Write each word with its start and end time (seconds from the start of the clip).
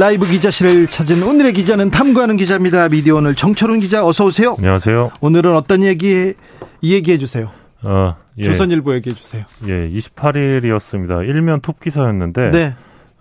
라이브 0.00 0.26
기자실을 0.26 0.86
찾은 0.86 1.22
오늘의 1.22 1.52
기자는 1.52 1.90
탐구하는 1.90 2.38
기자입니다. 2.38 2.88
미디어 2.88 3.16
오늘 3.16 3.34
정철훈 3.34 3.80
기자 3.80 4.02
어서 4.06 4.24
오세요. 4.24 4.54
안녕하세요. 4.56 5.10
오늘은 5.20 5.54
어떤 5.54 5.82
얘기 5.82 6.32
얘기해 6.82 7.18
주세요. 7.18 7.50
어, 7.82 8.16
예. 8.38 8.44
조선일보 8.44 8.94
얘기해 8.94 9.14
주세요. 9.14 9.44
예, 9.66 9.90
28일이었습니다. 9.90 11.28
일면 11.28 11.60
톱 11.60 11.80
기사였는데 11.80 12.50
네. 12.50 12.74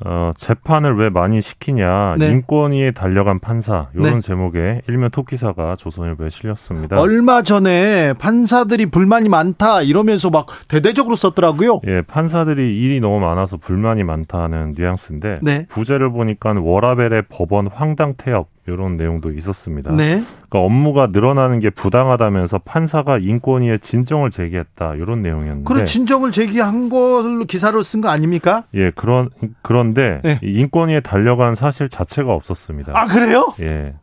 어, 0.06 0.32
재판을 0.38 0.98
왜 0.98 1.10
많이 1.10 1.42
시키냐 1.42 2.16
네. 2.18 2.30
인권위에 2.30 2.92
달려간 2.92 3.40
판사 3.40 3.88
이런 3.94 4.16
네. 4.16 4.20
제목의 4.22 4.84
일면 4.88 5.10
톱 5.12 5.28
기사가 5.28 5.76
조선일보에 5.76 6.30
실렸습니다. 6.30 7.00
얼마 7.02 7.42
전에 7.42 8.14
판사들이 8.14 8.86
불만이 8.86 9.28
많다 9.28 9.82
이러면서 9.82 10.30
막 10.30 10.48
대대적으로 10.68 11.16
썼더라고요. 11.16 11.82
예, 11.88 12.02
판사들이 12.02 12.82
일이 12.82 13.00
너무 13.00 13.20
많아서 13.20 13.58
불만이 13.58 14.04
많다는 14.04 14.76
뉘앙스인데 14.78 15.40
네. 15.42 15.66
부제를 15.68 16.12
보니까 16.12 16.54
워라벨의 16.58 17.24
법원 17.30 17.68
황당 17.68 18.14
태업 18.18 18.48
이런 18.70 18.98
내용도 18.98 19.32
있었습니다. 19.32 19.92
네. 19.92 20.24
그러니까 20.50 20.60
업무가 20.60 21.08
늘어나는 21.08 21.60
게 21.60 21.70
부당하다면서 21.70 22.60
판사가 22.60 23.18
인권위에 23.18 23.80
진정을 23.80 24.32
제기했다 24.32 24.96
이런 24.96 25.22
내용이었는데 25.22 25.74
그래 25.74 25.86
진정을 25.86 26.32
제기한 26.32 26.90
걸로 26.90 27.46
기사로 27.46 27.84
쓴 27.84 28.02
거 28.02 28.10
아닙니까? 28.10 28.64
예, 28.74 28.92
그런 28.92 29.30
그런데 29.62 30.22
네. 30.24 30.40
이 30.44 30.52
인권위에 30.60 31.02
달려간 31.02 31.56
사실 31.56 31.90
자체가 31.90 32.32
없었습니다. 32.34 32.94
아 32.96 33.06
그래요? 33.08 33.54
예, 33.62 33.96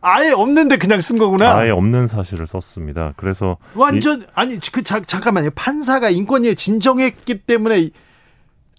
아예 0.00 0.32
없는데 0.32 0.76
그냥 0.76 1.00
쓴 1.00 1.18
거구나. 1.18 1.56
아예 1.56 1.70
없는 1.70 2.06
사실을 2.06 2.46
썼습니다. 2.46 3.14
그래서 3.16 3.56
완전 3.74 4.24
아니 4.34 4.58
그 4.72 4.82
자, 4.82 5.00
잠깐만요. 5.00 5.50
판사가 5.54 6.10
인권위에 6.10 6.54
진정했기 6.54 7.42
때문에 7.42 7.90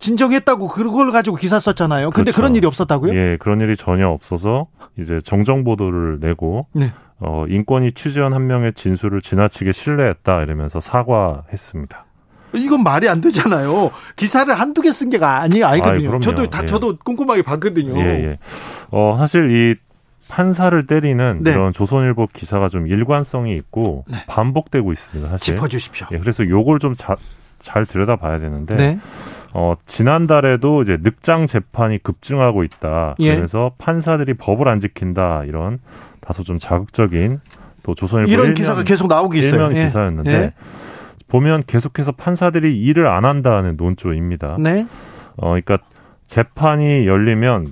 진정했다고 0.03 0.67
그걸 0.67 1.11
가지고 1.11 1.37
기사 1.37 1.59
썼잖아요. 1.59 2.11
근데 2.11 2.31
그렇죠. 2.31 2.35
그런 2.35 2.55
일이 2.55 2.67
없었다고요? 2.67 3.13
예, 3.15 3.37
그런 3.39 3.61
일이 3.61 3.77
전혀 3.77 4.07
없어서 4.09 4.67
이제 4.99 5.19
정정 5.23 5.63
보도를 5.63 6.19
내고 6.19 6.67
네. 6.73 6.91
어, 7.19 7.45
인권위 7.47 7.93
취재원 7.93 8.33
한 8.33 8.47
명의 8.47 8.73
진술을 8.73 9.21
지나치게 9.21 9.71
신뢰했다 9.71 10.41
이러면서 10.43 10.79
사과했습니다. 10.79 12.05
이건 12.55 12.83
말이 12.83 13.07
안 13.09 13.21
되잖아요. 13.21 13.91
기사를 14.15 14.53
한두 14.53 14.81
개 14.81 14.91
쓴 14.91 15.09
게가 15.09 15.39
아니 15.41 15.63
아니거든요. 15.63 15.95
아이, 15.95 16.05
그럼요. 16.05 16.19
저도 16.19 16.49
다 16.49 16.59
예. 16.63 16.65
저도 16.67 16.97
꼼꼼하게 16.97 17.41
봤거든요. 17.41 17.97
예, 17.99 18.05
예. 18.05 18.39
어, 18.91 19.15
사실 19.17 19.49
이 19.49 19.75
판사를 20.27 20.85
때리는 20.85 21.39
네. 21.43 21.51
이런 21.51 21.73
조선일보 21.73 22.27
기사가 22.33 22.67
좀 22.67 22.87
일관성이 22.87 23.55
있고 23.55 24.03
네. 24.09 24.17
반복되고 24.27 24.91
있습니다. 24.91 25.29
사실. 25.29 25.55
짚어 25.55 25.67
주십시오. 25.67 26.07
예, 26.11 26.17
그래서 26.19 26.47
요걸 26.47 26.79
좀잘 26.79 27.85
들여다 27.87 28.17
봐야 28.17 28.39
되는데 28.39 28.75
네. 28.75 28.99
어, 29.55 29.75
지난달에도 29.85 30.81
이제 30.81 30.97
늑장 31.01 31.45
재판이 31.45 31.99
급증하고 32.01 32.63
있다. 32.63 33.15
예. 33.19 33.29
그러면서 33.29 33.73
판사들이 33.77 34.33
법을 34.33 34.67
안 34.67 34.79
지킨다. 34.79 35.43
이런 35.45 35.79
다소 36.21 36.43
좀 36.43 36.57
자극적인 36.57 37.39
또 37.83 37.93
조선일보 37.93 38.31
이런 38.31 38.45
일면, 38.45 38.55
기사가 38.55 38.83
계속 38.83 39.07
나오고 39.07 39.35
있어요. 39.35 39.61
일면 39.61 39.77
예. 39.77 39.83
기사였는데 39.85 40.31
예. 40.31 40.53
보면 41.27 41.63
계속해서 41.67 42.13
판사들이 42.13 42.79
일을 42.79 43.07
안 43.07 43.25
한다는 43.25 43.75
논조입니다. 43.77 44.57
네. 44.59 44.87
어, 45.37 45.49
그러니까 45.49 45.77
재판이 46.27 47.05
열리면 47.05 47.67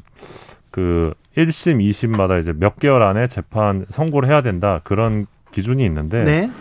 그 0.70 1.14
1심, 1.36 1.80
2심마다 1.80 2.40
이제 2.40 2.54
몇 2.54 2.80
개월 2.80 3.02
안에 3.04 3.28
재판 3.28 3.86
선고를 3.90 4.30
해야 4.30 4.42
된다. 4.42 4.82
그런 4.84 5.26
기준이 5.52 5.84
있는데 5.86 6.24
네. 6.24 6.52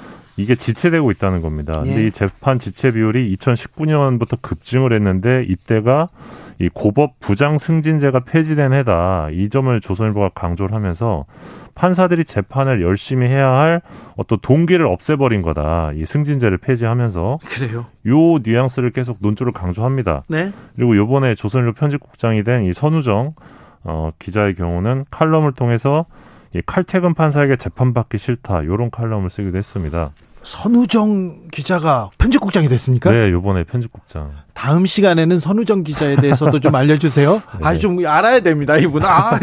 이게 0.41 0.55
지체되고 0.55 1.11
있다는 1.11 1.43
겁니다. 1.43 1.73
근데 1.83 2.03
예. 2.03 2.07
이 2.07 2.11
재판 2.11 2.59
지체 2.59 2.93
비율이 2.93 3.37
2019년부터 3.37 4.41
급증을 4.41 4.93
했는데 4.93 5.45
이때가 5.49 6.09
이 6.59 6.69
고법 6.69 7.19
부장 7.21 7.59
승진제가 7.59 8.21
폐지된 8.21 8.73
해다. 8.75 9.29
이 9.33 9.49
점을 9.49 9.81
조선일보가 9.81 10.31
강조를 10.35 10.75
하면서 10.75 11.25
판사들이 11.75 12.27
재판을 12.27 12.83
열심히 12.83 13.27
해야 13.29 13.49
할 13.51 13.81
어떤 14.17 14.39
동기를 14.43 14.85
없애버린 14.87 15.41
거다. 15.41 15.93
이 15.95 16.05
승진제를 16.05 16.59
폐지하면서 16.59 17.39
그래요. 17.47 17.87
요 18.07 18.39
뉘앙스를 18.43 18.91
계속 18.91 19.19
논조를 19.21 19.53
강조합니다. 19.55 20.25
네. 20.29 20.53
그리고 20.77 20.97
요번에 20.97 21.35
조선일보 21.35 21.73
편집국장이 21.75 22.45
된 22.45 22.65
이 22.67 22.75
선우정 22.75 23.35
어, 23.85 24.11
기자의 24.19 24.55
경우는 24.57 25.07
칼럼을 25.11 25.53
통해서 25.53 26.05
이 26.55 26.61
칼퇴근 26.67 27.15
판사에게 27.15 27.57
재판받기 27.57 28.19
싫다. 28.19 28.67
요런 28.67 28.91
칼럼을 28.91 29.31
쓰기도 29.31 29.57
했습니다. 29.57 30.11
선우정 30.43 31.49
기자가 31.51 32.11
편집국장이 32.19 32.69
됐습니까? 32.69 33.11
네, 33.11 33.31
요번에 33.31 33.65
편집국장. 33.65 34.33
다음 34.55 34.87
시간에는 34.87 35.39
선우정 35.39 35.83
기자에 35.85 36.17
대해서도 36.17 36.61
좀 36.61 36.75
알려주세요. 36.75 37.35
네. 37.61 37.67
아, 37.67 37.75
좀 37.77 38.05
알아야 38.07 38.41
됩니다, 38.41 38.77
이분. 38.77 39.05
아, 39.05 39.39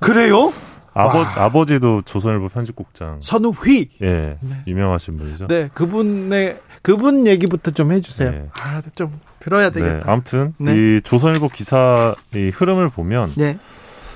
그래요? 0.00 0.52
아버, 0.94 1.20
와. 1.20 1.44
아버지도 1.44 2.02
조선일보 2.02 2.50
편집국장. 2.50 3.18
선우휘. 3.22 3.88
예, 4.02 4.36
네. 4.40 4.62
유명하신 4.66 5.16
분이죠. 5.16 5.46
네, 5.46 5.70
그분의, 5.72 6.60
그분 6.82 7.26
얘기부터 7.26 7.70
좀 7.70 7.92
해주세요. 7.92 8.30
네. 8.30 8.46
아, 8.60 8.82
좀 8.94 9.18
들어야 9.40 9.70
네, 9.70 9.80
되겠다. 9.80 10.12
아무튼 10.12 10.54
네. 10.58 10.74
이 10.74 11.00
조선일보 11.02 11.48
기사 11.48 12.14
이 12.34 12.50
흐름을 12.50 12.88
보면 12.88 13.32
네. 13.36 13.58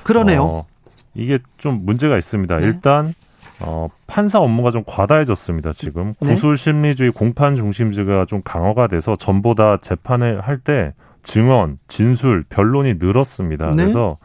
그러네요. 0.03 0.45
어, 0.45 0.67
이게 1.15 1.39
좀 1.57 1.85
문제가 1.87 2.19
있습니다. 2.19 2.59
네. 2.59 2.67
일단 2.67 3.15
어, 3.61 3.89
판사 4.07 4.39
업무가 4.39 4.71
좀 4.71 4.83
과다해졌습니다. 4.87 5.73
지금 5.73 6.15
네. 6.21 6.35
구술 6.35 6.57
심리주의 6.57 7.11
공판 7.11 7.57
중심주의가 7.57 8.27
좀 8.27 8.43
강화가 8.45 8.87
돼서 8.87 9.17
전보다 9.17 9.79
재판을 9.79 10.41
할 10.41 10.59
때 10.59 10.93
증언, 11.23 11.79
진술, 11.89 12.45
변론이 12.49 12.95
늘었습니다. 12.95 13.71
네. 13.71 13.77
그래서 13.77 14.17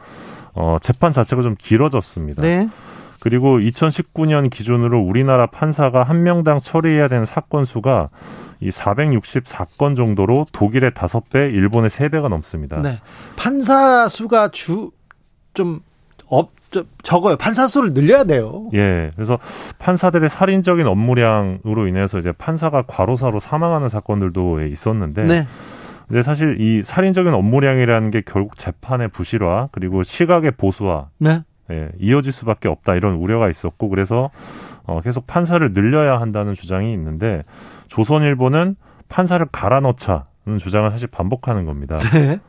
어, 0.54 0.76
재판 0.80 1.12
자체가 1.12 1.42
좀 1.42 1.56
길어졌습니다. 1.58 2.42
네. 2.42 2.68
그리고 3.20 3.58
2019년 3.58 4.50
기준으로 4.50 5.00
우리나라 5.00 5.46
판사가 5.46 6.02
한 6.04 6.22
명당 6.22 6.60
처리해야 6.60 7.08
되는 7.08 7.24
사건 7.26 7.64
수가 7.64 8.08
이 8.60 8.70
464건 8.70 9.96
정도로 9.96 10.46
독일의 10.52 10.92
5배, 10.92 11.52
일본의 11.52 11.90
3배가 11.90 12.28
넘습니다. 12.28 12.80
네. 12.80 12.98
판사 13.36 14.06
수가 14.08 14.48
주, 14.48 14.90
좀, 15.54 15.80
업, 16.28 16.50
좀 16.50 16.61
적어요. 17.02 17.36
판사 17.36 17.66
수를 17.66 17.92
늘려야 17.92 18.24
돼요. 18.24 18.68
예. 18.74 19.10
그래서 19.14 19.38
판사들의 19.78 20.28
살인적인 20.28 20.86
업무량으로 20.86 21.86
인해서 21.86 22.18
이제 22.18 22.32
판사가 22.32 22.82
과로사로 22.86 23.40
사망하는 23.40 23.88
사건들도 23.88 24.62
있었는데 24.62 25.24
네. 25.24 25.46
근데 26.08 26.22
사실 26.22 26.60
이 26.60 26.82
살인적인 26.82 27.32
업무량이라는 27.32 28.10
게 28.10 28.22
결국 28.24 28.58
재판의 28.58 29.08
부실화 29.08 29.68
그리고 29.72 30.02
시각의 30.02 30.52
보수화 30.52 31.08
네. 31.18 31.42
예, 31.70 31.90
이어질 31.98 32.32
수밖에 32.32 32.68
없다 32.68 32.94
이런 32.94 33.14
우려가 33.14 33.48
있었고 33.48 33.88
그래서 33.88 34.30
어, 34.84 35.00
계속 35.00 35.26
판사를 35.26 35.72
늘려야 35.72 36.20
한다는 36.20 36.54
주장이 36.54 36.92
있는데 36.92 37.44
조선일보는 37.88 38.76
판사를 39.08 39.44
갈아 39.52 39.80
넣자는 39.80 40.58
주장을 40.58 40.90
사실 40.90 41.08
반복하는 41.08 41.64
겁니다. 41.64 41.96
네. 42.12 42.40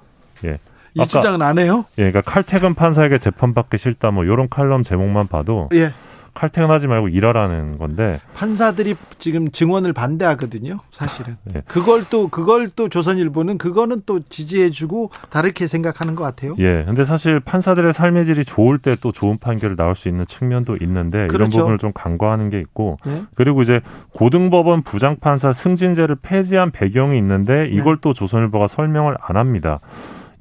예. 0.46 0.58
이 0.96 1.06
주장은 1.08 1.42
안 1.42 1.58
해요? 1.60 1.86
예, 1.98 2.12
그러니까 2.12 2.22
칼퇴근 2.22 2.74
판사에게 2.76 3.18
재판받기 3.18 3.78
싫다 3.78 4.12
뭐 4.12 4.24
이런 4.24 4.48
칼럼 4.50 4.84
제목만 4.84 5.28
봐도 5.28 5.70
예. 5.74 5.94
칼퇴근하지 6.36 6.88
말고 6.88 7.10
일하라는 7.10 7.78
건데 7.78 8.20
판사들이 8.34 8.96
지금 9.20 9.52
증언을 9.52 9.94
반대하거든요. 9.94 10.80
사실은. 10.90 11.38
예. 11.56 11.62
그걸 11.68 12.04
또 12.10 12.28
그걸 12.28 12.70
또 12.76 12.90
조선일보는 12.90 13.60
그거는 13.60 14.02
또 14.08 14.20
지지해주고 14.20 15.12
다르게 15.30 15.68
생각하는 15.68 16.16
것 16.16 16.24
같아요. 16.24 16.56
예, 16.58 16.86
근데 16.86 17.06
사실 17.06 17.40
판사들의 17.40 17.94
삶의 17.94 18.26
질이 18.26 18.46
좋을 18.46 18.80
때 18.80 18.96
또 19.02 19.12
좋은 19.12 19.38
판결이 19.38 19.76
나올 19.76 19.96
수 19.96 20.08
있는 20.10 20.26
측면도 20.26 20.78
있는데 20.82 21.18
이런 21.20 21.28
그렇죠. 21.28 21.60
부분을 21.60 21.78
좀 21.78 21.92
간과하는 21.94 22.50
게 22.50 22.60
있고 22.60 22.98
네. 23.06 23.22
그리고 23.36 23.62
이제 23.62 23.82
고등법원 24.14 24.82
부장판사 24.82 25.54
승진제를 25.54 26.16
폐지한 26.24 26.72
배경이 26.72 27.16
있는데 27.20 27.68
이걸 27.72 27.98
또 28.02 28.14
조선일보가 28.16 28.68
설명을 28.68 29.18
안 29.22 29.38
합니다. 29.38 29.80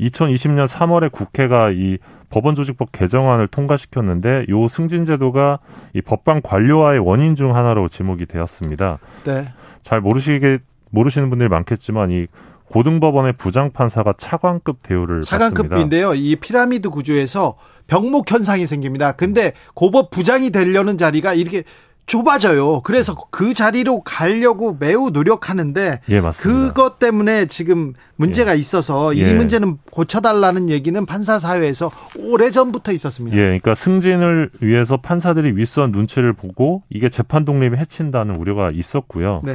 2020년 0.06 0.66
3월에 0.66 1.10
국회가 1.12 1.70
이 1.70 1.98
법원 2.30 2.54
조직법 2.54 2.92
개정안을 2.92 3.48
통과시켰는데 3.48 4.46
요 4.48 4.68
승진 4.68 5.04
제도가 5.04 5.58
이 5.94 6.00
법관 6.00 6.42
관료화의 6.42 7.00
원인 7.00 7.34
중 7.34 7.54
하나로 7.54 7.88
지목이 7.88 8.26
되었습니다. 8.26 8.98
네. 9.24 9.48
잘 9.82 10.00
모르시게 10.00 10.58
모르시는 10.90 11.30
분들이 11.30 11.48
많겠지만 11.48 12.10
이 12.10 12.26
고등법원의 12.70 13.34
부장판사가 13.34 14.14
차관급 14.16 14.82
대우를 14.82 15.20
차관급인데요. 15.22 16.08
받습니다. 16.08 16.14
이 16.14 16.36
피라미드 16.36 16.88
구조에서 16.88 17.56
병목 17.86 18.30
현상이 18.30 18.66
생깁니다. 18.66 19.12
근데 19.12 19.52
고법 19.74 20.10
부장이 20.10 20.50
되려는 20.50 20.96
자리가 20.96 21.34
이렇게 21.34 21.64
좁아져요. 22.06 22.80
그래서 22.82 23.14
그 23.30 23.54
자리로 23.54 24.00
가려고 24.02 24.76
매우 24.78 25.10
노력하는데 25.10 26.00
예, 26.08 26.20
맞습니다. 26.20 26.68
그것 26.68 26.98
때문에 26.98 27.46
지금 27.46 27.94
문제가 28.16 28.54
예. 28.54 28.58
있어서 28.58 29.12
이 29.12 29.22
예. 29.22 29.32
문제는 29.32 29.78
고쳐달라는 29.90 30.68
얘기는 30.68 31.06
판사 31.06 31.38
사회에서 31.38 31.90
오래 32.18 32.50
전부터 32.50 32.92
있었습니다. 32.92 33.36
예, 33.36 33.42
그러니까 33.42 33.74
승진을 33.74 34.50
위해서 34.60 34.96
판사들이 34.96 35.56
윗선 35.56 35.92
눈치를 35.92 36.32
보고 36.32 36.82
이게 36.90 37.08
재판 37.08 37.44
독립에 37.44 37.78
해친다는 37.78 38.36
우려가 38.36 38.70
있었고요. 38.70 39.40
네. 39.44 39.52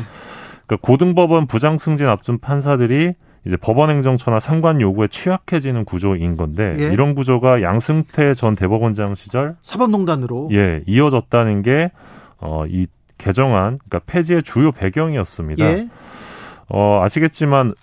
그러니까 0.65 0.87
고등법원 0.87 1.47
부장 1.47 1.77
승진 1.77 2.07
앞둔 2.07 2.39
판사들이 2.39 3.13
이제 3.45 3.55
법원 3.55 3.89
행정처나 3.89 4.39
상관 4.39 4.81
요구에 4.81 5.07
취약해지는 5.07 5.85
구조인 5.85 6.35
건데 6.35 6.75
예. 6.79 6.93
이런 6.93 7.15
구조가 7.15 7.61
양승태 7.61 8.33
전 8.33 8.55
대법원장 8.55 9.15
시절 9.15 9.55
사법농단으로 9.61 10.49
예 10.51 10.81
이어졌다는 10.85 11.61
게 11.61 11.91
어 12.39 12.65
이 12.69 12.87
개정안 13.17 13.79
그러니까 13.79 13.99
폐지의 14.05 14.43
주요 14.43 14.71
배경이었습니다. 14.71 15.65
예. 15.65 15.87
어 16.69 17.01
아시겠지만 17.03 17.73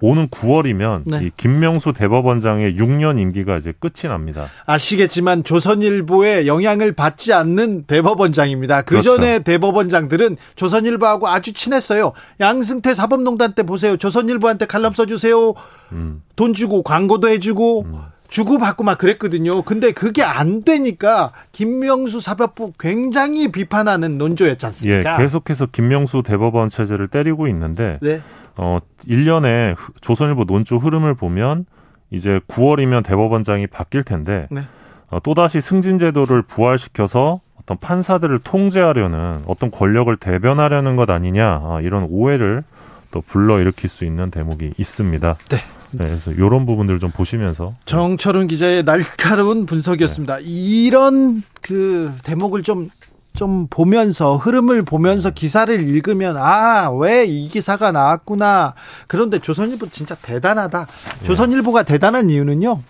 오는 0.00 0.28
9월이면 0.28 1.02
네. 1.06 1.24
이 1.24 1.30
김명수 1.36 1.92
대법원장의 1.92 2.76
6년 2.76 3.18
임기가 3.20 3.56
이제 3.56 3.72
끝이 3.80 4.08
납니다. 4.08 4.46
아시겠지만 4.64 5.42
조선일보의 5.42 6.46
영향을 6.46 6.92
받지 6.92 7.32
않는 7.32 7.82
대법원장입니다. 7.82 8.82
그 8.82 8.90
그렇죠. 8.90 9.16
전에 9.16 9.40
대법원장들은 9.40 10.36
조선일보하고 10.54 11.26
아주 11.26 11.52
친했어요. 11.52 12.12
양승태 12.38 12.94
사법농단 12.94 13.54
때 13.54 13.64
보세요. 13.64 13.96
조선일보한테 13.96 14.66
칼럼 14.66 14.92
써주세요. 14.92 15.54
음. 15.92 16.22
돈 16.36 16.52
주고 16.54 16.84
광고도 16.84 17.28
해주고 17.28 17.86
주고 18.28 18.58
받고 18.58 18.84
막 18.84 18.98
그랬거든요. 18.98 19.62
근데 19.62 19.92
그게 19.92 20.22
안 20.22 20.62
되니까 20.62 21.32
김명수 21.52 22.20
사법부 22.20 22.72
굉장히 22.78 23.50
비판하는 23.50 24.18
논조였지 24.18 24.64
예, 24.64 24.68
않습니까? 24.68 25.16
계속해서 25.16 25.66
김명수 25.66 26.22
대법원 26.24 26.68
체제를 26.68 27.08
때리고 27.08 27.48
있는데 27.48 27.98
네. 28.02 28.20
어 28.56 28.78
1년에 29.06 29.76
조선일보 30.02 30.44
논조 30.44 30.76
흐름을 30.76 31.14
보면 31.14 31.64
이제 32.10 32.40
9월이면 32.48 33.04
대법원장이 33.04 33.66
바뀔 33.66 34.04
텐데 34.04 34.46
네. 34.50 34.62
어, 35.10 35.20
또다시 35.20 35.60
승진 35.60 35.98
제도를 35.98 36.42
부활시켜서 36.42 37.40
어떤 37.60 37.78
판사들을 37.78 38.40
통제하려는 38.40 39.42
어떤 39.46 39.70
권력을 39.70 40.14
대변하려는 40.16 40.96
것 40.96 41.08
아니냐 41.08 41.60
아, 41.62 41.80
이런 41.82 42.06
오해를 42.10 42.62
또 43.10 43.22
불러일으킬 43.22 43.88
수 43.88 44.04
있는 44.04 44.30
대목이 44.30 44.74
있습니다. 44.76 45.36
네. 45.48 45.56
네, 45.92 46.06
그래서 46.06 46.30
이런 46.32 46.66
부분들을 46.66 47.00
좀 47.00 47.10
보시면서 47.10 47.74
정철훈 47.84 48.46
기자의 48.46 48.84
날카로운 48.84 49.66
분석이었습니다. 49.66 50.38
이런 50.42 51.42
그 51.62 52.12
대목을 52.24 52.62
좀, 52.62 52.90
좀 53.34 53.66
보면서, 53.68 54.36
흐름을 54.36 54.82
보면서 54.82 55.30
기사를 55.30 55.72
읽으면, 55.80 56.36
아, 56.38 56.90
왜 56.90 57.26
이 57.26 57.48
기사가 57.48 57.92
나왔구나. 57.92 58.74
그런데 59.06 59.38
조선일보 59.38 59.88
진짜 59.90 60.14
대단하다. 60.16 60.86
조선일보가 61.24 61.84
대단한 61.84 62.30
이유는요. 62.30 62.80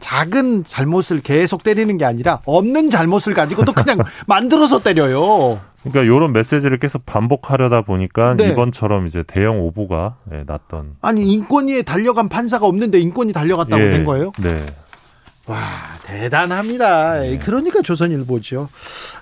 작은 0.00 0.64
잘못을 0.66 1.20
계속 1.20 1.62
때리는 1.62 1.96
게 1.98 2.04
아니라 2.04 2.40
없는 2.46 2.90
잘못을 2.90 3.34
가지고도 3.34 3.72
그냥 3.72 3.98
만들어서 4.26 4.82
때려요. 4.82 5.60
그러니까 5.84 6.02
이런 6.02 6.32
메시지를 6.32 6.78
계속 6.78 7.04
반복하려다 7.06 7.82
보니까 7.82 8.34
네. 8.34 8.48
이번처럼 8.48 9.06
이제 9.06 9.22
대형 9.26 9.60
오보가 9.60 10.16
예, 10.32 10.44
났던 10.46 10.96
아니 11.02 11.32
인권위에 11.32 11.82
달려간 11.82 12.28
판사가 12.28 12.66
없는데 12.66 12.98
인권이 13.00 13.32
달려갔다고 13.32 13.82
예, 13.82 13.90
된 13.90 14.04
거예요? 14.04 14.32
네. 14.38 14.64
와 15.46 15.58
대단합니다. 16.06 17.20
그러니까 17.44 17.82
조선일보죠. 17.82 18.68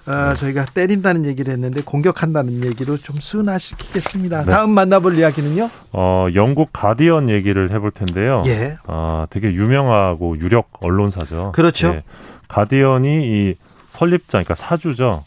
아, 0.06 0.34
저희가 0.34 0.66
때린다는 0.66 1.26
얘기를 1.26 1.52
했는데 1.52 1.82
공격한다는 1.82 2.64
얘기로 2.64 2.96
좀 2.96 3.16
순화시키겠습니다. 3.18 4.44
네. 4.44 4.50
다음 4.50 4.70
만나볼 4.70 5.18
이야기는요? 5.18 5.68
어, 5.92 6.26
영국 6.34 6.70
가디언 6.72 7.28
얘기를 7.28 7.72
해볼 7.72 7.90
텐데요. 7.90 8.42
예. 8.46 8.74
아, 8.86 9.26
되게 9.30 9.52
유명하고 9.52 10.38
유력 10.38 10.70
언론사죠. 10.80 11.52
그렇죠. 11.56 11.88
예. 11.88 12.02
가디언이 12.46 13.08
이 13.26 13.54
설립자, 13.88 14.42
그러니까 14.42 14.54
사주죠. 14.54 15.24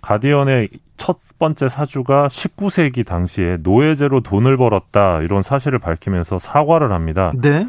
가디언의 0.00 0.68
첫 0.96 1.18
번째 1.38 1.68
사주가 1.68 2.28
19세기 2.28 3.06
당시에 3.06 3.58
노예제로 3.62 4.20
돈을 4.20 4.56
벌었다 4.56 5.20
이런 5.22 5.42
사실을 5.42 5.78
밝히면서 5.78 6.38
사과를 6.38 6.92
합니다. 6.92 7.32
네. 7.40 7.66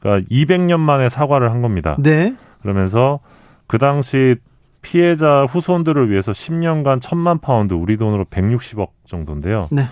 그러니까 0.00 0.26
200년 0.30 0.80
만에 0.80 1.08
사과를 1.08 1.50
한 1.50 1.62
겁니다. 1.62 1.94
네. 1.98 2.34
그러면서 2.62 3.20
그 3.66 3.78
당시 3.78 4.36
피해자 4.82 5.44
후손들을 5.44 6.10
위해서 6.10 6.32
10년간 6.32 7.00
천만 7.02 7.38
파운드 7.38 7.74
우리 7.74 7.96
돈으로 7.96 8.24
160억 8.24 8.88
정도인데요. 9.06 9.68
네. 9.70 9.82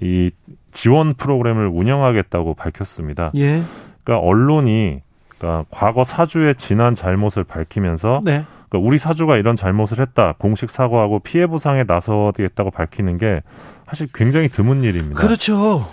이 0.00 0.30
지원 0.72 1.14
프로그램을 1.14 1.68
운영하겠다고 1.68 2.54
밝혔습니다. 2.54 3.30
예. 3.36 3.62
그러니까 4.02 4.26
언론이 4.26 5.00
그러니까 5.38 5.64
과거 5.70 6.02
사주의 6.02 6.54
지난 6.56 6.94
잘못을 6.94 7.44
밝히면서 7.44 8.20
네. 8.24 8.44
그러니까 8.72 8.88
우리 8.88 8.98
사주가 8.98 9.36
이런 9.36 9.54
잘못을 9.54 10.00
했다 10.00 10.34
공식 10.38 10.70
사과하고 10.70 11.18
피해 11.18 11.46
보상에 11.46 11.84
나서겠다고 11.86 12.70
밝히는 12.70 13.18
게 13.18 13.42
사실 13.86 14.08
굉장히 14.14 14.48
드문 14.48 14.82
일입니다. 14.82 15.20
그렇죠. 15.20 15.86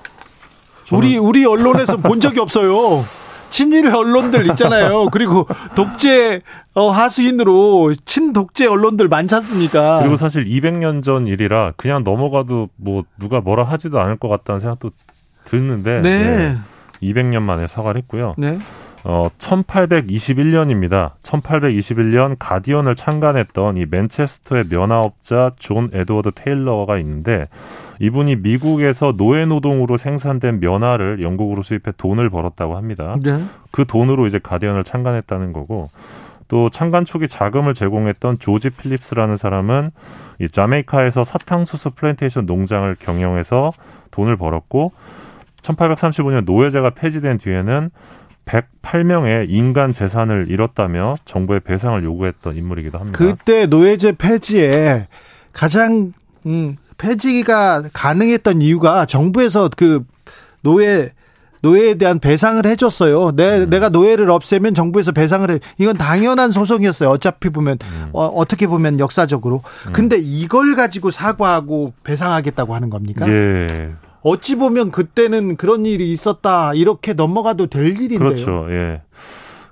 우리 0.92 1.18
우리 1.18 1.46
언론에서 1.46 1.98
본 1.98 2.22
적이 2.22 2.40
없어요. 2.40 3.04
친일 3.50 3.94
언론들 3.94 4.48
있잖아요. 4.52 5.10
그리고 5.12 5.46
독재 5.76 6.42
어, 6.74 6.90
하수인으로 6.90 7.96
친독재 8.06 8.68
언론들 8.68 9.10
많지 9.10 9.36
않습니까? 9.36 10.00
그리고 10.00 10.16
사실 10.16 10.46
200년 10.46 11.04
전 11.04 11.28
일이라 11.28 11.74
그냥 11.76 12.04
넘어가도 12.04 12.70
뭐 12.78 13.04
누가 13.20 13.42
뭐라 13.42 13.66
하지도 13.66 14.00
않을 14.00 14.18
것 14.18 14.30
같다는 14.30 14.62
생각도 14.62 14.92
드는데 15.46 16.02
네. 16.02 16.58
200년 17.02 17.42
만에 17.42 17.68
사과를 17.68 18.02
했고요. 18.02 18.36
네. 18.38 18.58
어, 19.04 19.30
1821년입니다. 19.38 21.12
1821년 21.24 22.36
가디언을 22.38 22.96
창간했던 22.96 23.78
이 23.78 23.86
맨체스터의 23.90 24.66
면화업자 24.70 25.52
존 25.60 25.90
에드워드 25.94 26.32
테일러가 26.36 26.98
있는데 27.00 27.48
이분이 28.00 28.38
미국에서 28.38 29.14
노예 29.16 29.46
노동으로 29.46 29.98
생산된 29.98 30.60
면화를 30.60 31.22
영국으로 31.22 31.62
수입해 31.62 31.94
돈을 31.98 32.30
벌었다고 32.30 32.76
합니다. 32.76 33.16
네. 33.22 33.44
그 33.72 33.86
돈으로 33.86 34.26
이제 34.28 34.40
가디언을 34.42 34.84
창간했다는 34.84 35.54
거고 35.54 35.90
또 36.48 36.70
창간 36.70 37.06
초기 37.06 37.28
자금을 37.28 37.74
제공했던 37.74 38.40
조지 38.40 38.70
필립스라는 38.72 39.38
사람은 39.38 39.92
이 40.40 40.50
자메이카에서 40.50 41.24
사탕수수 41.24 41.92
플랜테이션 41.92 42.46
농장을 42.46 42.96
경영해서 43.00 43.72
돈을 44.12 44.36
벌었고 44.36 44.92
1835년 45.62 46.46
노예제가 46.46 46.92
폐지된 46.92 47.38
뒤에는 47.38 47.92
108명의 48.50 49.46
인간 49.50 49.94
재산을 49.94 50.48
잃었다며 50.50 51.18
정부에 51.26 51.60
배상을 51.60 52.04
요구했던 52.04 52.56
인물이기도 52.56 52.98
합니다. 52.98 53.18
그때 53.18 53.66
노예제 53.68 54.14
폐지에 54.14 55.08
가장 55.54 56.14
음, 56.46 56.78
폐지가 56.98 57.84
가능했던 57.94 58.62
이유가 58.62 59.06
정부에서 59.06 59.70
그 59.76 60.04
노예 60.62 61.12
노예에 61.62 61.96
대한 61.96 62.20
배상을 62.20 62.66
해줬어요. 62.66 63.36
내, 63.36 63.60
음. 63.60 63.70
내가 63.70 63.90
노예를 63.90 64.30
없애면 64.32 64.74
정부에서 64.74 65.12
배상을 65.12 65.50
해. 65.52 65.60
이건 65.78 65.98
당연한 65.98 66.52
소송이었어요. 66.52 67.10
어차피 67.10 67.50
보면, 67.50 67.78
음. 67.84 68.10
어, 68.14 68.28
어떻게 68.28 68.66
보면 68.66 69.00
역사적으로. 69.00 69.62
근데 69.92 70.18
이걸 70.18 70.76
가지고 70.76 71.12
사과하고 71.12 71.94
배상하겠다고 72.06 72.76
하는 72.76 72.90
겁니까? 72.90 73.28
예. 73.30 73.92
어찌 74.22 74.56
보면 74.56 74.92
그때는 74.92 75.56
그런 75.56 75.86
일이 75.86 76.12
있었다. 76.12 76.74
이렇게 76.74 77.14
넘어가도 77.14 77.68
될 77.68 77.88
일인데요. 77.88 78.20
그렇죠. 78.20 78.66
예. 78.70 79.02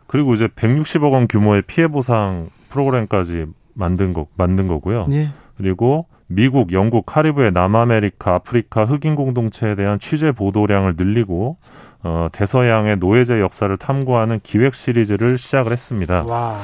그리고 0.08 0.34
이제 0.34 0.48
160억 0.48 1.12
원 1.12 1.28
규모의 1.28 1.64
피해 1.64 1.88
보상 1.88 2.50
프로그램까지 2.70 3.46
만든 3.74 4.14
거 4.14 4.28
만든 4.36 4.68
거고요. 4.68 5.08
예. 5.12 5.30
그리고 5.58 6.08
미국, 6.28 6.74
영국, 6.74 7.06
카리브해, 7.06 7.52
남아메리카, 7.52 8.36
아프리카 8.36 8.86
흑인 8.86 9.16
공동체에 9.16 9.76
대한 9.76 10.00
취재 10.00 10.32
보도량을 10.32 10.96
늘리고 10.98 11.58
어, 12.04 12.28
대서양의 12.32 12.98
노예제 12.98 13.40
역사를 13.40 13.76
탐구하는 13.78 14.40
기획 14.44 14.76
시리즈를 14.76 15.38
시작을 15.38 15.72
했습니다. 15.72 16.24
와. 16.24 16.58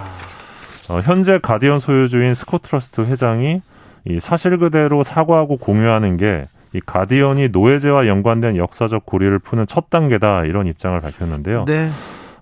어, 0.90 1.00
현재 1.00 1.40
가디언 1.42 1.80
소유주인 1.80 2.34
스콧 2.34 2.56
트러스트 2.56 3.02
회장이 3.02 3.62
이 4.06 4.20
사실 4.20 4.58
그대로 4.58 5.02
사과하고 5.02 5.58
공유하는 5.58 6.18
게 6.18 6.48
이 6.74 6.82
가디언이 6.86 7.50
노예제와 7.50 8.08
연관된 8.08 8.58
역사적 8.58 9.06
고리를 9.06 9.38
푸는 9.40 9.68
첫 9.68 9.90
단계다 9.90 10.46
이런 10.46 10.68
입장을 10.68 11.00
밝혔는데요. 11.00 11.66
네. 11.66 11.90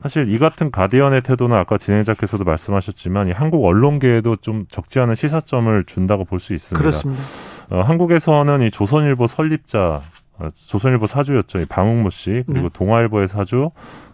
사실 0.02 0.34
이 0.34 0.40
같은 0.40 0.72
가디언의 0.72 1.22
태도는 1.22 1.56
아까 1.56 1.78
진행자께서도 1.78 2.44
말씀하셨지만 2.44 3.28
이 3.28 3.32
한국 3.32 3.64
언론계에도 3.66 4.38
좀 4.38 4.66
적지 4.70 5.00
않은 5.00 5.14
시사점을 5.16 5.84
준다고 5.86 6.26
볼 6.26 6.40
수 6.40 6.54
있습니다. 6.54 6.80
그렇습니다. 6.82 7.22
어, 7.70 7.82
한국에서는 7.82 8.64
이 8.64 8.72
조선일보 8.72 9.28
설립자 9.28 10.02
어, 10.40 10.48
조선일보 10.56 11.06
사주였죠. 11.06 11.66
방웅모 11.70 12.10
씨 12.10 12.44
그리고 12.48 12.70
네. 12.70 12.70
동아일보의 12.74 13.28
사주 13.28 13.70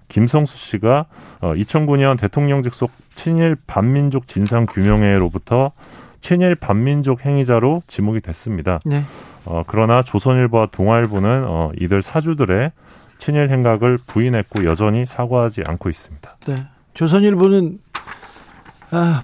김성수 0.10 0.58
씨가 0.58 1.06
어, 1.42 1.54
2009년 1.54 2.20
대통령직 2.20 2.74
속 2.74 2.92
친일 3.16 3.56
반민족 3.68 4.28
진상 4.28 4.66
규명회로부터 4.66 5.72
친일 6.28 6.56
반민족 6.56 7.26
행위자로 7.26 7.84
지목이 7.88 8.20
됐습니다. 8.20 8.80
네. 8.84 9.06
어, 9.46 9.64
그러나 9.66 10.04
조선일보와 10.04 10.68
동아일보는 10.74 11.46
어, 11.48 11.72
이들 11.80 12.02
사주들의 12.02 12.74
친일 13.18 13.50
행각을 13.50 13.98
부인했고 14.06 14.66
여전히 14.66 15.06
사과하지 15.06 15.62
않고 15.66 15.88
있습니다. 15.88 16.36
네. 16.48 16.56
조선일보는 16.94 17.80
아, 18.92 19.24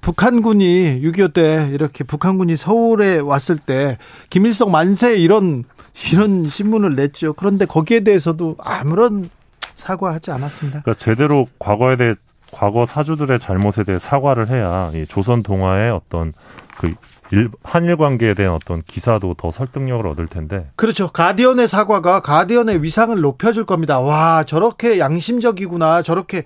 북한군이 0.00 1.00
6.25 1.02 1.32
때 1.32 1.70
이렇게 1.72 2.04
북한군이 2.04 2.54
서울에 2.54 3.18
왔을 3.18 3.56
때 3.56 3.98
김일성 4.30 4.70
만세 4.70 5.16
이런 5.16 5.64
이런 6.12 6.44
신문을 6.44 6.94
냈죠. 6.94 7.32
그런데 7.32 7.66
거기에 7.66 8.00
대해서도 8.00 8.58
아무런 8.60 9.28
사과하지 9.74 10.30
않았습니다. 10.30 10.82
그러니까 10.82 11.04
제대로 11.04 11.46
과거에 11.58 11.96
대해 11.96 12.14
과거 12.54 12.86
사주들의 12.86 13.40
잘못에 13.40 13.84
대해 13.84 13.98
사과를 13.98 14.48
해야 14.48 14.90
이 14.94 15.06
조선 15.06 15.42
동아의 15.42 15.90
어떤 15.90 16.32
그 16.78 16.90
일, 17.32 17.50
한일 17.64 17.96
관계에 17.96 18.34
대한 18.34 18.54
어떤 18.54 18.82
기사도 18.82 19.34
더 19.34 19.50
설득력을 19.50 20.06
얻을 20.06 20.28
텐데 20.28 20.70
그렇죠. 20.76 21.08
가디언의 21.08 21.66
사과가 21.66 22.20
가디언의 22.20 22.82
위상을 22.82 23.18
높여줄 23.20 23.66
겁니다. 23.66 23.98
와, 23.98 24.44
저렇게 24.44 25.00
양심적이구나. 25.00 26.02
저렇게 26.02 26.44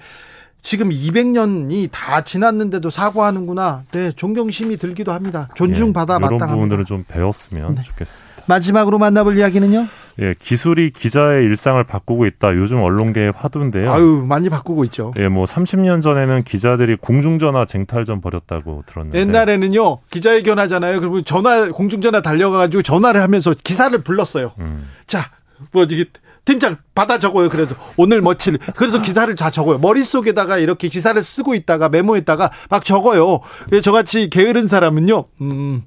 지금 0.63 0.91
200년이 0.91 1.89
다 1.93 2.23
지났는데도 2.23 2.91
사과하는구나. 2.91 3.83
네, 3.93 4.13
존경심이 4.13 4.77
들기도 4.77 5.13
합니다. 5.13 5.49
존중받아 5.55 6.15
예, 6.15 6.17
이런 6.17 6.21
마땅합니다. 6.23 6.47
부분들을 6.55 6.85
좀 6.85 7.05
배웠으면 7.09 7.77
네. 7.77 7.83
좋겠습니다. 7.85 8.29
마지막으로 8.47 8.99
만나볼 8.99 9.37
이야기는요? 9.37 9.87
예, 10.21 10.35
기술이 10.39 10.91
기자의 10.91 11.45
일상을 11.45 11.83
바꾸고 11.85 12.27
있다. 12.27 12.55
요즘 12.57 12.83
언론계의 12.83 13.33
화두인데요. 13.37 13.93
아유, 13.93 14.25
많이 14.27 14.49
바꾸고 14.49 14.85
있죠. 14.85 15.13
예, 15.19 15.29
뭐 15.29 15.45
30년 15.45 16.03
전에는 16.03 16.43
기자들이 16.43 16.97
공중전화 16.97 17.67
쟁탈전 17.67 18.21
벌였다고 18.21 18.85
들었는데 18.87 19.19
옛날에는요, 19.21 19.99
기자회견 20.11 20.59
하잖아요. 20.59 20.99
그리고 21.01 21.23
전화, 21.23 21.69
공중전화 21.71 22.21
달려가 22.23 22.59
가지고 22.59 22.83
전화를 22.83 23.23
하면서 23.23 23.55
기사를 23.63 23.97
불렀어요. 24.03 24.53
음, 24.59 24.89
자, 25.07 25.31
뭐, 25.71 25.85
이게, 25.85 26.07
팀장 26.49 26.77
받아 26.95 27.19
적어요. 27.19 27.51
그래서 27.51 27.75
오늘 27.99 28.23
며칠. 28.23 28.57
그래서 28.75 29.03
기사를 29.03 29.33
다 29.35 29.51
적어요. 29.51 29.77
머릿속에다가 29.77 30.57
이렇게 30.57 30.89
기사를 30.89 31.21
쓰고 31.23 31.55
있다가 31.55 31.91
메모했다가 31.91 32.51
막 32.71 32.85
적어요. 32.87 33.41
그래서 33.67 33.83
저같이 33.83 34.31
게으른 34.31 34.67
사람은요, 34.67 35.27
음, 35.43 35.83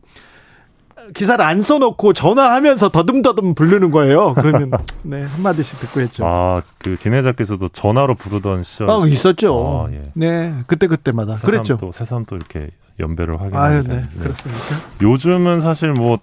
기사를 1.15 1.43
안 1.43 1.63
써놓고 1.63 2.13
전화하면서 2.13 2.89
더듬더듬 2.89 3.55
부르는 3.55 3.89
거예요. 3.89 4.35
그러면, 4.35 4.69
네, 5.01 5.23
한마디씩 5.23 5.79
듣고 5.79 5.99
했죠. 6.01 6.27
아, 6.27 6.61
그 6.77 6.95
진해자께서도 6.95 7.69
전화로 7.69 8.13
부르던 8.13 8.63
시절 8.63 8.91
아, 8.91 9.01
있었죠. 9.07 9.87
아, 9.89 9.91
예. 9.91 10.11
네, 10.13 10.53
그때 10.67 10.85
그때마다. 10.85 11.39
그랬죠. 11.39 11.73
새삼 11.73 11.77
또 11.79 11.91
새삼 11.91 12.25
또 12.25 12.35
이렇게 12.35 12.69
연배를 12.99 13.33
아유, 13.39 13.49
확인하게 13.51 13.75
네, 13.77 13.83
되는데 13.87 14.19
그렇습니까? 14.19 14.75
요즘은 15.01 15.59
사실 15.59 15.91
뭐 15.91 16.19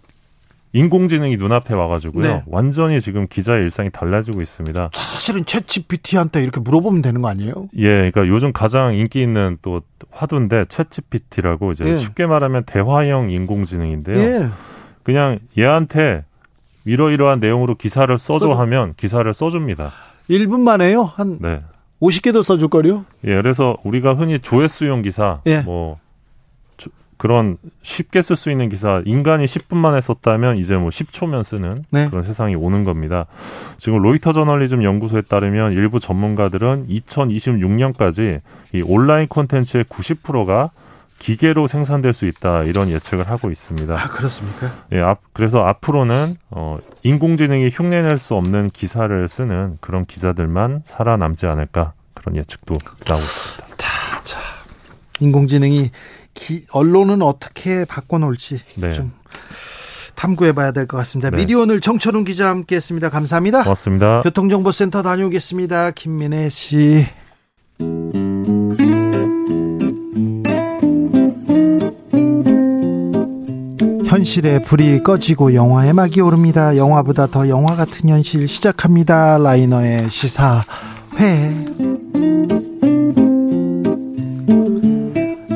인공지능이 0.73 1.37
눈앞에 1.39 1.75
와가지고요. 1.75 2.23
네. 2.27 2.43
완전히 2.47 3.01
지금 3.01 3.27
기자의 3.29 3.63
일상이 3.65 3.91
달라지고 3.91 4.43
있습니다. 4.43 4.91
사실은 4.93 5.45
챗 5.45 5.67
GPT한테 5.67 6.43
이렇게 6.43 6.61
물어보면 6.61 7.01
되는 7.03 7.23
거 7.23 7.29
아니에요? 7.29 7.69
예, 7.77 7.89
그러니까 8.11 8.29
요즘 8.29 8.53
가장 8.53 8.95
인기 8.95 9.23
있는 9.23 9.57
또 9.63 9.81
화두인데 10.11 10.65
챗GPT라고 10.65 11.73
이제 11.73 11.85
예. 11.87 11.97
쉽게 11.97 12.27
말하면 12.27 12.65
대화형 12.65 13.31
인공지능인데요. 13.31 14.19
예. 14.19 14.49
그냥 15.05 15.39
얘한테 15.57 16.25
이러이러한 16.85 17.41
내용으로 17.41 17.75
기사를 17.77 18.17
써줘 18.19 18.39
써줘. 18.49 18.61
하면 18.61 18.95
기사를 18.97 19.33
써줍니다. 19.33 19.91
1분 20.29 20.61
만에요? 20.61 21.03
한 21.05 21.39
네. 21.41 21.63
50개도 22.03 22.43
써줄 22.43 22.69
거요? 22.69 23.05
예, 23.25 23.35
그래서 23.37 23.77
우리가 23.85 24.15
흔히 24.15 24.39
조회수용 24.39 25.03
기사, 25.03 25.41
예. 25.47 25.61
뭐 25.61 25.97
조- 25.97 26.01
그런 27.19 27.59
쉽게 27.83 28.23
쓸 28.23 28.37
수 28.37 28.51
있는 28.51 28.69
기사, 28.69 29.03
인간이 29.05 29.45
10분 29.45 29.77
만에 29.77 30.01
썼다면 30.01 30.59
이제 30.59 30.77
뭐 30.77 30.89
10초면 30.89 31.43
쓰는 31.43 31.85
네. 31.91 32.09
그런 32.09 32.23
세상이 32.23 32.55
오는 32.55 32.85
겁니다. 32.85 33.27
지금 33.77 33.99
로이터 33.99 34.33
저널리즘 34.33 34.85
연구소에 34.85 35.23
따르면 35.23 35.73
일부 35.73 36.01
전문가들은 36.01 36.87
2026년까지 36.89 38.41
이 38.73 38.83
온라인 38.87 39.27
콘텐츠의 39.29 39.85
90%가 39.85 40.71
기계로 41.19 41.67
생산될 41.67 42.15
수 42.15 42.27
있다 42.27 42.63
이런 42.63 42.89
예측을 42.89 43.29
하고 43.29 43.51
있습니다. 43.51 43.93
아, 43.93 44.09
그렇습니까? 44.09 44.73
예, 44.93 45.01
앞, 45.01 45.21
그래서 45.33 45.65
앞으로는 45.65 46.37
어, 46.51 46.79
인공지능이 47.03 47.71
흉내낼 47.73 48.19
수 48.19 48.35
없는 48.35 48.71
기사를 48.71 49.29
쓰는 49.29 49.79
그런 49.81 50.07
기자들만 50.07 50.85
살아남지 50.87 51.47
않을까 51.47 51.95
그런 52.15 52.37
예측도 52.37 52.79
나오고 53.07 53.21
있습니다. 53.21 53.77
자, 53.77 54.23
자. 54.23 54.41
인공지능이 55.21 55.91
기, 56.39 56.65
언론은 56.71 57.21
어떻게 57.21 57.85
바꿔놓을지 57.85 58.61
네. 58.81 58.93
좀 58.93 59.13
탐구해봐야 60.15 60.71
될 60.73 60.87
것 60.87 60.97
같습니다. 60.99 61.31
네. 61.31 61.37
미디어 61.39 61.61
오늘 61.61 61.81
정철훈 61.81 62.25
기자 62.25 62.49
함께했습니다. 62.49 63.11
감사합니다. 63.11 63.65
고맙습니다. 63.65 64.23
교통정보센터 64.23 65.03
다녀오겠습니다. 65.03 65.91
김민혜 65.91 66.49
씨. 66.49 67.07
현실의 74.07 74.65
불이 74.65 75.03
꺼지고 75.03 75.55
영화의 75.55 75.93
막이 75.93 76.21
오릅니다. 76.21 76.77
영화보다 76.77 77.27
더 77.27 77.49
영화 77.49 77.77
같은 77.77 78.09
현실 78.09 78.49
시작합니다. 78.49 79.39
라이너의 79.39 80.11
시사회. 80.11 81.98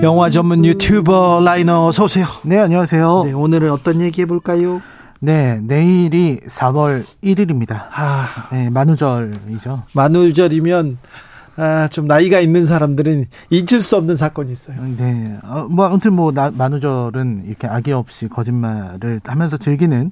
영화 0.03 0.31
전문 0.31 0.65
유튜버 0.65 1.43
라이너 1.45 1.87
어서 1.87 2.05
오세요. 2.05 2.27
네, 2.43 2.59
안녕하세요. 2.59 3.21
네, 3.25 3.29
네. 3.31 3.35
오늘은 3.35 3.71
어떤 3.71 4.01
얘기 4.01 4.23
해볼까요? 4.23 4.83
내일이 5.21 6.41
4월 6.49 7.05
1일입니다. 7.23 7.87
아, 7.93 8.27
네, 8.51 8.69
만우절이죠. 8.71 9.85
만우절이면 9.93 10.99
아, 11.57 11.87
좀 11.89 12.07
나이가 12.09 12.41
있는 12.41 12.65
사람들은 12.65 13.27
잊을 13.51 13.81
수 13.81 13.97
없는 13.97 14.17
사건이 14.17 14.51
있어요. 14.51 14.79
네, 14.97 15.39
어, 15.45 15.69
뭐 15.71 15.87
아무튼 15.87 16.15
뭐 16.15 16.33
나- 16.33 16.51
만우절은 16.53 17.45
이렇게 17.47 17.69
악의 17.69 17.95
없이 17.95 18.27
거짓말을 18.29 19.21
하면서 19.25 19.57
즐기는 19.57 20.11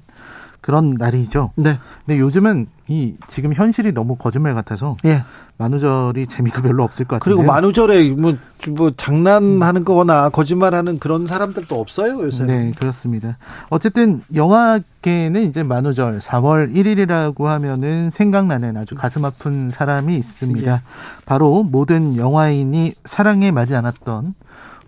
그런 0.71 0.95
날이죠. 0.97 1.51
네. 1.57 1.81
근데 2.07 2.21
요즘은 2.21 2.69
이 2.87 3.15
지금 3.27 3.53
현실이 3.53 3.93
너무 3.93 4.15
거짓말 4.15 4.55
같아서 4.55 4.97
예. 5.05 5.25
만우절이 5.59 6.29
재미가 6.29 6.63
별로 6.63 6.85
없을 6.85 7.07
것 7.07 7.17
같아요. 7.17 7.35
그리고 7.35 7.43
만우절에 7.43 8.11
뭐, 8.11 8.35
뭐 8.77 8.93
장난하는 8.97 9.85
거나 9.85 10.29
거짓말하는 10.29 11.01
그런 11.01 11.27
사람들도 11.27 11.79
없어요, 11.79 12.23
요새. 12.23 12.45
네, 12.45 12.73
그렇습니다. 12.77 13.37
어쨌든 13.69 14.23
영화계는 14.33 15.49
이제 15.49 15.65
만우절 15.65 16.21
4월 16.21 16.73
1일이라고 16.73 17.47
하면은 17.47 18.11
생각나는 18.11 18.77
아주 18.77 18.95
가슴 18.95 19.25
아픈 19.25 19.71
사람이 19.71 20.15
있습니다. 20.15 20.73
예. 20.73 20.81
바로 21.27 21.65
모든 21.65 22.17
영화인이 22.17 22.95
사랑에 23.05 23.51
맞지 23.51 23.75
않았던 23.75 24.35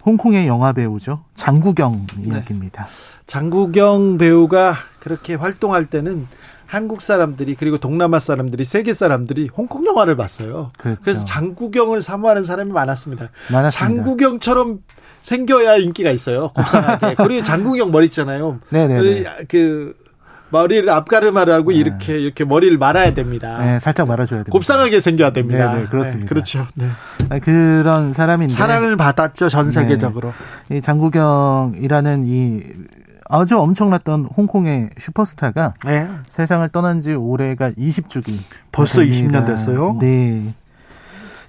홍콩의 0.06 0.46
영화 0.46 0.72
배우죠. 0.72 1.24
장구경 1.34 2.06
네. 2.18 2.28
이야기입니다. 2.28 2.86
장구경 3.26 4.18
배우가 4.18 4.74
그렇게 5.00 5.34
활동할 5.34 5.86
때는 5.86 6.26
한국 6.66 7.02
사람들이 7.02 7.54
그리고 7.54 7.76
동남아 7.76 8.18
사람들이 8.18 8.64
세계 8.64 8.94
사람들이 8.94 9.50
홍콩 9.54 9.86
영화를 9.86 10.16
봤어요. 10.16 10.70
그렇죠. 10.78 11.00
그래서 11.02 11.24
장구경을 11.26 12.00
사모하는 12.00 12.44
사람이 12.44 12.72
많았습니다. 12.72 13.28
많았습니다. 13.50 13.70
장구경처럼 13.70 14.78
생겨야 15.20 15.76
인기가 15.76 16.10
있어요. 16.10 16.48
곱상하게. 16.54 17.14
그리고 17.22 17.42
장구경 17.42 17.90
머리 17.90 18.06
있잖아요. 18.06 18.58
네네네. 18.70 19.02
그, 19.02 19.46
그 19.48 20.02
머리를 20.52 20.88
앞가르마를 20.88 21.52
하고 21.52 21.72
이렇게 21.72 22.18
이렇게 22.18 22.44
머리를 22.44 22.76
말아야 22.76 23.14
됩니다. 23.14 23.58
네, 23.64 23.78
살짝 23.78 24.06
말아줘야 24.06 24.40
됩니다. 24.40 24.52
곱상하게 24.52 25.00
생겨야 25.00 25.30
됩니다. 25.30 25.74
네, 25.74 25.80
네, 25.80 25.86
그렇습니다. 25.88 26.28
그렇죠. 26.28 26.66
네. 26.74 26.88
아, 27.30 27.38
그런 27.38 28.12
사람인데 28.12 28.52
사랑을 28.52 28.96
받았죠 28.96 29.48
전 29.48 29.66
네. 29.66 29.72
세계적으로. 29.72 30.32
이 30.70 30.80
장구경이라는 30.82 32.26
이 32.26 32.62
아주 33.32 33.58
엄청났던 33.58 34.26
홍콩의 34.36 34.90
슈퍼스타가 34.98 35.74
네. 35.86 36.08
세상을 36.28 36.68
떠난 36.68 37.00
지 37.00 37.14
올해가 37.14 37.70
20주기. 37.70 38.38
벌써 38.70 39.00
20년 39.00 39.46
됐어요? 39.46 39.96
네. 39.98 40.54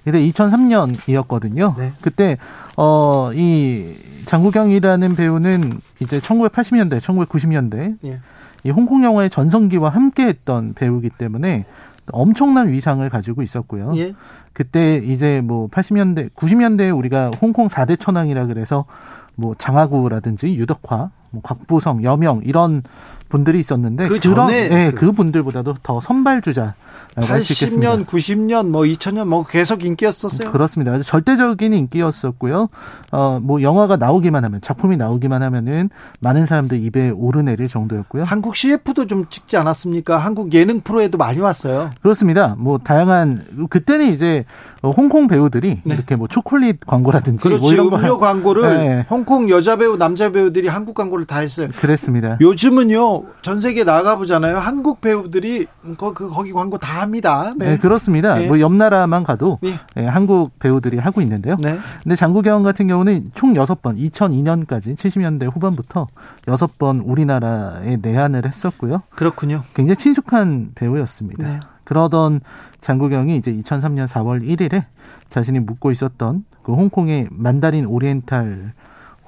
근데 0.02 0.18
2003년이었거든요. 0.26 1.76
네. 1.78 1.92
그때 2.00 2.38
어 2.76 3.32
이 3.34 3.94
장구경이라는 4.24 5.16
배우는 5.16 5.78
이제 6.00 6.18
1980년대, 6.18 7.00
1990년대 7.00 7.96
예. 8.04 8.20
이 8.64 8.70
홍콩 8.70 9.04
영화의 9.04 9.30
전성기와 9.30 9.90
함께했던 9.90 10.74
배우이기 10.74 11.10
때문에 11.10 11.64
엄청난 12.10 12.68
위상을 12.68 13.06
가지고 13.10 13.42
있었고요. 13.42 13.92
예. 13.96 14.14
그때 14.52 14.96
이제 14.96 15.40
뭐 15.44 15.68
80년대, 15.68 16.30
90년대에 16.34 16.96
우리가 16.96 17.30
홍콩 17.40 17.66
4대 17.66 17.98
천왕이라 18.00 18.46
그래서 18.46 18.86
뭐 19.34 19.54
장하구라든지 19.56 20.54
유덕화, 20.54 21.10
뭐 21.34 21.42
곽보성, 21.42 22.02
여명 22.04 22.40
이런 22.44 22.82
분들이 23.28 23.58
있었는데 23.58 24.08
그 24.08 24.20
그런 24.20 24.46
전에 24.48 24.68
네, 24.68 24.90
그- 24.92 25.06
그 25.06 25.12
분들보다도 25.12 25.76
더 25.82 26.00
선발 26.00 26.40
주자. 26.42 26.74
80년, 27.16 28.06
90년, 28.06 28.68
뭐 28.70 28.82
2000년 28.82 29.26
뭐 29.26 29.44
계속 29.44 29.84
인기였었어요. 29.84 30.50
그렇습니다. 30.50 31.00
절대적인 31.02 31.72
인기였었고요. 31.72 32.68
어, 33.12 33.38
뭐 33.42 33.62
영화가 33.62 33.96
나오기만 33.96 34.44
하면 34.44 34.60
작품이 34.60 34.96
나오기만 34.96 35.42
하면은 35.42 35.90
많은 36.20 36.46
사람들 36.46 36.82
입에 36.84 37.10
오르내릴 37.10 37.68
정도였고요. 37.68 38.24
한국 38.24 38.56
CF도 38.56 39.06
좀 39.06 39.26
찍지 39.30 39.56
않았습니까? 39.56 40.18
한국 40.18 40.52
예능 40.54 40.80
프로에도 40.80 41.16
많이 41.18 41.38
왔어요. 41.40 41.90
그렇습니다. 42.02 42.56
뭐 42.58 42.78
다양한 42.78 43.68
그때는 43.70 44.12
이제 44.12 44.44
어, 44.82 44.90
홍콩 44.90 45.28
배우들이 45.28 45.80
네. 45.84 45.94
이렇게 45.94 46.16
뭐 46.16 46.28
초콜릿 46.28 46.80
광고라든지 46.86 47.48
뭐 47.48 47.58
그렇지. 47.58 47.74
이런 47.74 47.90
거 47.90 47.96
음료 47.96 48.18
광고를 48.18 48.62
네. 48.78 49.06
홍콩 49.08 49.48
여자 49.50 49.76
배우, 49.76 49.96
남자 49.96 50.30
배우들이 50.30 50.68
한국 50.68 50.94
광고를 50.94 51.23
다 51.24 51.40
했어요. 51.40 51.68
그랬습니다. 51.76 52.38
요즘은요 52.40 53.24
전 53.42 53.60
세계 53.60 53.84
나가 53.84 54.16
보잖아요. 54.16 54.58
한국 54.58 55.00
배우들이 55.00 55.66
거, 55.96 56.12
그, 56.12 56.28
거기 56.28 56.52
광고 56.52 56.78
다 56.78 57.02
합니다. 57.02 57.54
네, 57.56 57.72
네. 57.72 57.78
그렇습니다. 57.78 58.42
예. 58.42 58.46
뭐옆 58.46 58.72
나라만 58.72 59.24
가도 59.24 59.58
예. 59.64 59.78
예, 59.96 60.06
한국 60.06 60.58
배우들이 60.58 60.98
하고 60.98 61.20
있는데요. 61.20 61.56
네. 61.60 61.78
근데 62.02 62.16
장국영 62.16 62.62
같은 62.62 62.86
경우는 62.86 63.32
총 63.34 63.56
여섯 63.56 63.82
번 63.82 63.96
2002년까지 63.96 64.96
70년대 64.96 65.52
후반부터 65.52 66.08
여섯 66.48 66.78
번 66.78 67.00
우리나라에 67.00 67.98
내한을 68.00 68.46
했었고요. 68.46 69.02
그렇군요. 69.10 69.62
굉장히 69.74 69.96
친숙한 69.96 70.72
배우였습니다. 70.74 71.44
네. 71.44 71.60
그러던 71.84 72.40
장국영이 72.80 73.36
이제 73.36 73.52
2003년 73.52 74.06
4월 74.06 74.42
1일에 74.42 74.84
자신이 75.28 75.60
묵고 75.60 75.90
있었던 75.90 76.44
그 76.62 76.72
홍콩의 76.72 77.28
만다린 77.30 77.86
오리엔탈 77.86 78.72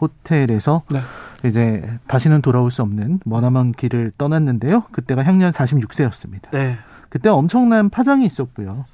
호텔에서 0.01 0.83
네. 0.91 1.01
이제 1.45 1.83
다시는 2.07 2.43
돌아올 2.43 2.71
수 2.71 2.83
없는 2.83 3.21
머나먼 3.25 3.73
길을 3.73 4.13
떠났는데요. 4.19 4.85
그때가 4.93 5.23
향년 5.25 5.51
46세였습니다. 5.51 6.51
네. 6.53 6.77
그때 7.09 7.29
엄청난 7.29 7.89
파장이 7.89 8.27
있었고요. 8.27 8.85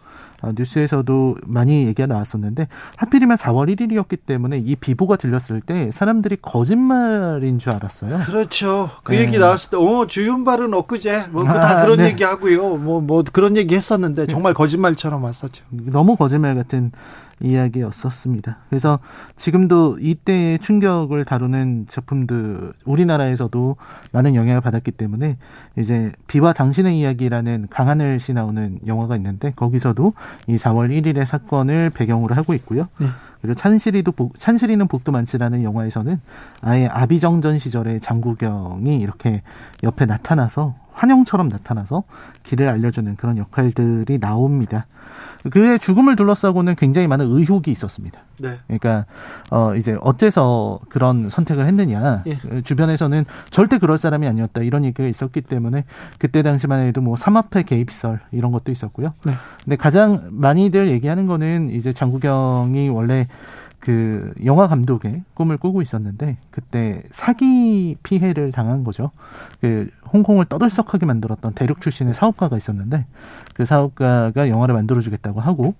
아, 0.42 0.52
뉴스에서도 0.56 1.36
많이 1.44 1.86
얘기가 1.86 2.06
나왔었는데 2.06 2.66
하필이면 2.96 3.36
4월 3.36 3.74
1일이었기 3.74 4.18
때문에 4.26 4.58
이 4.58 4.74
비보가 4.74 5.16
들렸을 5.16 5.60
때 5.64 5.90
사람들이 5.92 6.38
거짓말인 6.42 7.60
줄 7.60 7.72
알았어요. 7.72 8.18
그렇죠. 8.26 8.90
그 9.04 9.12
네. 9.12 9.20
얘기 9.20 9.38
나왔을 9.38 9.70
때, 9.70 9.76
어, 9.76 10.06
주윤발은 10.08 10.74
엊그제, 10.74 11.26
뭐, 11.30 11.44
그다 11.44 11.78
아, 11.78 11.84
그런 11.84 11.98
네. 11.98 12.06
얘기 12.06 12.24
하고요. 12.24 12.76
뭐, 12.76 13.00
뭐, 13.00 13.22
그런 13.32 13.56
얘기 13.56 13.76
했었는데, 13.76 14.26
정말 14.26 14.52
거짓말처럼 14.52 15.22
왔었죠. 15.22 15.64
너무 15.70 16.16
거짓말 16.16 16.56
같은 16.56 16.90
이야기였었습니다. 17.42 18.58
그래서 18.68 18.98
지금도 19.36 19.98
이때의 20.00 20.58
충격을 20.60 21.24
다루는 21.24 21.86
작품들 21.88 22.72
우리나라에서도 22.84 23.76
많은 24.12 24.34
영향을 24.34 24.60
받았기 24.60 24.92
때문에 24.92 25.36
이제 25.76 26.12
비와 26.26 26.52
당신의 26.52 26.98
이야기라는 26.98 27.68
강하늘 27.70 28.20
씨 28.20 28.32
나오는 28.32 28.78
영화가 28.86 29.16
있는데 29.16 29.52
거기서도 29.56 30.14
이 30.46 30.56
4월 30.56 30.90
1일의 30.90 31.26
사건을 31.26 31.90
배경으로 31.90 32.34
하고 32.34 32.54
있고요. 32.54 32.88
네. 33.00 33.06
그리고 33.42 33.56
찬실이도 33.56 34.12
복, 34.12 34.38
찬실이는 34.38 34.86
복도 34.86 35.10
많지라는 35.10 35.64
영화에서는 35.64 36.20
아예 36.60 36.86
아비정전 36.86 37.58
시절의 37.58 38.00
장국영이 38.00 38.98
이렇게 39.00 39.42
옆에 39.82 40.06
나타나서 40.06 40.76
환영처럼 40.92 41.48
나타나서 41.48 42.04
길을 42.44 42.68
알려주는 42.68 43.16
그런 43.16 43.38
역할들이 43.38 44.18
나옵니다. 44.18 44.86
그의 45.50 45.78
죽음을 45.78 46.16
둘러싸고는 46.16 46.76
굉장히 46.76 47.08
많은 47.08 47.26
의혹이 47.26 47.70
있었습니다. 47.70 48.20
네. 48.40 48.58
그러니까 48.66 49.06
어 49.50 49.74
이제 49.74 49.96
어째서 50.00 50.80
그런 50.88 51.30
선택을 51.30 51.66
했느냐 51.66 52.24
예. 52.26 52.62
주변에서는 52.62 53.24
절대 53.50 53.78
그럴 53.78 53.98
사람이 53.98 54.26
아니었다 54.26 54.62
이런 54.62 54.84
얘기가 54.84 55.08
있었기 55.08 55.42
때문에 55.42 55.84
그때 56.18 56.42
당시만 56.42 56.86
해도 56.86 57.00
뭐 57.00 57.16
삼합회 57.16 57.64
개입설 57.64 58.20
이런 58.32 58.52
것도 58.52 58.72
있었고요. 58.72 59.14
네. 59.24 59.32
근데 59.64 59.76
가장 59.76 60.28
많이들 60.30 60.90
얘기하는 60.90 61.26
거는 61.26 61.70
이제 61.70 61.92
장국영이 61.92 62.88
원래 62.88 63.26
그 63.82 64.32
영화 64.44 64.68
감독의 64.68 65.24
꿈을 65.34 65.56
꾸고 65.56 65.82
있었는데 65.82 66.36
그때 66.52 67.02
사기 67.10 67.96
피해를 68.04 68.52
당한 68.52 68.84
거죠. 68.84 69.10
그 69.60 69.90
홍콩을 70.12 70.44
떠들썩하게 70.46 71.06
만들었던 71.06 71.54
대륙 71.54 71.80
출신의 71.80 72.14
사업가가 72.14 72.56
있었는데 72.56 73.06
그 73.54 73.64
사업가가 73.64 74.48
영화를 74.48 74.74
만들어주겠다고 74.74 75.40
하고 75.40 75.74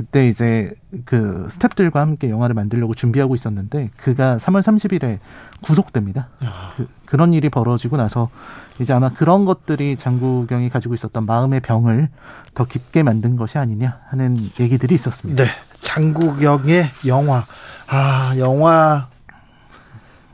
그때 0.00 0.28
이제 0.28 0.72
그 1.04 1.46
스탭들과 1.50 1.96
함께 1.96 2.30
영화를 2.30 2.54
만들려고 2.54 2.94
준비하고 2.94 3.34
있었는데 3.34 3.90
그가 3.98 4.38
3월 4.38 4.62
30일에 4.62 5.18
구속됩니다. 5.62 6.28
그, 6.76 6.88
그런 7.04 7.34
일이 7.34 7.50
벌어지고 7.50 7.98
나서 7.98 8.30
이제 8.78 8.94
아마 8.94 9.10
그런 9.10 9.44
것들이 9.44 9.96
장국영이 9.98 10.70
가지고 10.70 10.94
있었던 10.94 11.26
마음의 11.26 11.60
병을 11.60 12.08
더 12.54 12.64
깊게 12.64 13.02
만든 13.02 13.36
것이 13.36 13.58
아니냐 13.58 14.00
하는 14.08 14.38
얘기들이 14.58 14.94
있었습니다. 14.94 15.44
네. 15.44 15.50
장국영의 15.82 16.84
영화. 17.06 17.44
아, 17.88 18.34
영화. 18.38 19.08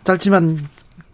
짧지만 0.04 0.60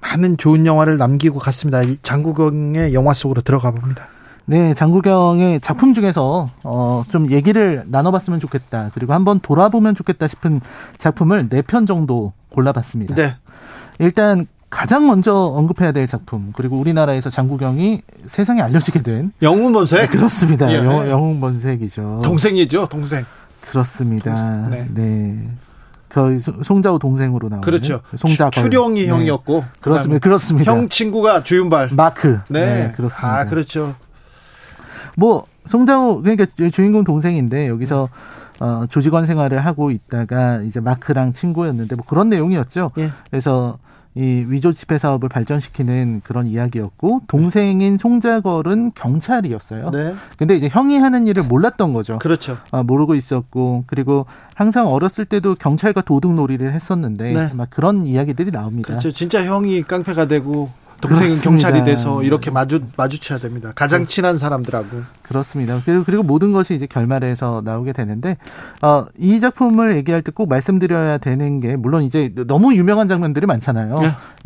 많은 0.03 0.37
좋은 0.37 0.67
영화를 0.67 0.99
남기고 0.99 1.39
갔습니다. 1.39 1.81
이 1.83 1.97
장국영의 2.03 2.93
영화 2.93 3.15
속으로 3.15 3.41
들어가 3.41 3.71
봅니다. 3.71 4.09
네, 4.45 4.75
장국영의 4.75 5.61
작품 5.61 5.95
중에서 5.95 6.49
어, 6.65 7.05
좀 7.11 7.31
얘기를 7.31 7.85
나눠봤으면 7.87 8.41
좋겠다. 8.41 8.91
그리고 8.95 9.15
한번 9.15 9.39
돌아보면 9.41 9.95
좋겠다 9.95 10.27
싶은 10.29 10.61
작품을 10.99 11.49
네 11.49 11.63
편 11.63 11.87
정도 11.87 12.33
골라봤습니다. 12.51 13.15
네. 13.15 13.37
일단 14.01 14.47
가장 14.69 15.07
먼저 15.07 15.33
언급해야 15.35 15.93
될 15.93 16.07
작품 16.07 16.53
그리고 16.57 16.79
우리나라에서 16.79 17.31
장국영이 17.31 18.03
세상에 18.29 18.61
알려지게 18.63 19.03
된 19.03 19.33
영웅본색. 19.41 20.01
네, 20.01 20.07
그렇습니다. 20.09 20.71
예. 20.73 20.77
영, 20.79 21.09
영웅본색이죠. 21.09 22.23
동생이죠, 22.25 22.89
동생. 22.89 23.25
그렇습니다. 23.61 24.67
네. 24.69 24.87
네. 24.93 25.49
그 26.13 26.39
소- 26.39 26.63
송자호 26.63 26.99
동생으로 26.99 27.49
나오는 27.49 27.63
그렇죠. 27.63 28.03
송자걸. 28.15 28.51
추- 28.53 28.63
추령이 28.65 29.03
네. 29.05 29.09
형이었고. 29.09 29.65
그렇습니다. 29.81 30.19
그렇습니다. 30.21 30.71
형 30.71 30.89
친구가 30.91 31.43
주윤발. 31.43 31.89
마크. 31.93 32.39
네. 32.49 32.93
그렇습니다. 32.97 33.39
아, 33.39 33.45
그렇죠. 33.47 33.95
뭐 35.17 35.47
송자호 35.65 36.21
그러니까 36.21 36.47
주- 36.57 36.71
주인공 36.71 37.05
동생인데 37.05 37.69
여기서 37.69 38.11
어, 38.61 38.85
조직원 38.91 39.25
생활을 39.27 39.65
하고 39.65 39.91
있다가 39.91 40.61
이제 40.63 40.81
마크랑 40.81 41.33
친구였는데 41.33 41.97
뭐 41.97 42.05
그런 42.07 42.29
내용이었죠. 42.29 42.91
예. 42.99 43.11
그래서 43.31 43.79
이 44.15 44.45
위조 44.47 44.73
지폐 44.73 44.99
사업을 44.99 45.31
발전시키는 45.31 46.21
그런 46.25 46.47
이야기였고 46.47 47.23
동생인 47.29 47.97
송자걸은 47.97 48.93
경찰이었어요. 48.95 49.91
네. 49.91 50.15
근데 50.37 50.55
이제 50.55 50.69
형이 50.71 50.99
하는 50.99 51.27
일을 51.27 51.45
몰랐던 51.45 51.95
거죠. 51.95 52.19
그렇죠. 52.19 52.59
아, 52.71 52.83
모르고 52.83 53.15
있었고 53.15 53.85
그리고 53.87 54.27
항상 54.55 54.89
어렸을 54.89 55.25
때도 55.25 55.55
경찰과 55.55 56.03
도둑 56.03 56.35
놀이를 56.35 56.75
했었는데 56.75 57.33
네. 57.33 57.51
막 57.55 57.71
그런 57.71 58.07
이야기들이 58.07 58.51
나옵니다. 58.51 58.89
그렇죠. 58.89 59.11
진짜 59.11 59.45
형이 59.45 59.83
깡패가 59.85 60.27
되고 60.27 60.71
동생은 61.03 61.27
그렇습니다. 61.29 61.69
경찰이 61.69 61.85
돼서 61.85 62.23
이렇게 62.23 62.51
마주 62.51 62.81
마주쳐야 62.97 63.39
됩니다. 63.39 63.73
가장 63.75 64.07
친한 64.07 64.39
사람들하고. 64.39 65.03
그렇습니다. 65.23 65.81
그리고, 65.85 66.05
그리고 66.05 66.23
모든 66.23 66.53
것이 66.53 66.75
이제 66.75 66.87
결말에서 66.87 67.61
나오게 67.65 67.93
되는데, 67.93 68.37
어, 68.81 69.07
이 69.19 69.39
작품을 69.41 69.97
얘기할 69.97 70.23
때 70.23 70.33
꼭 70.33 70.49
말씀드려야 70.49 71.19
되는 71.19 71.61
게, 71.61 71.77
물론 71.77 72.05
이제 72.05 72.33
너무 72.47 72.75
유명한 72.75 73.07
장면들이 73.09 73.45
많잖아요. 73.47 73.97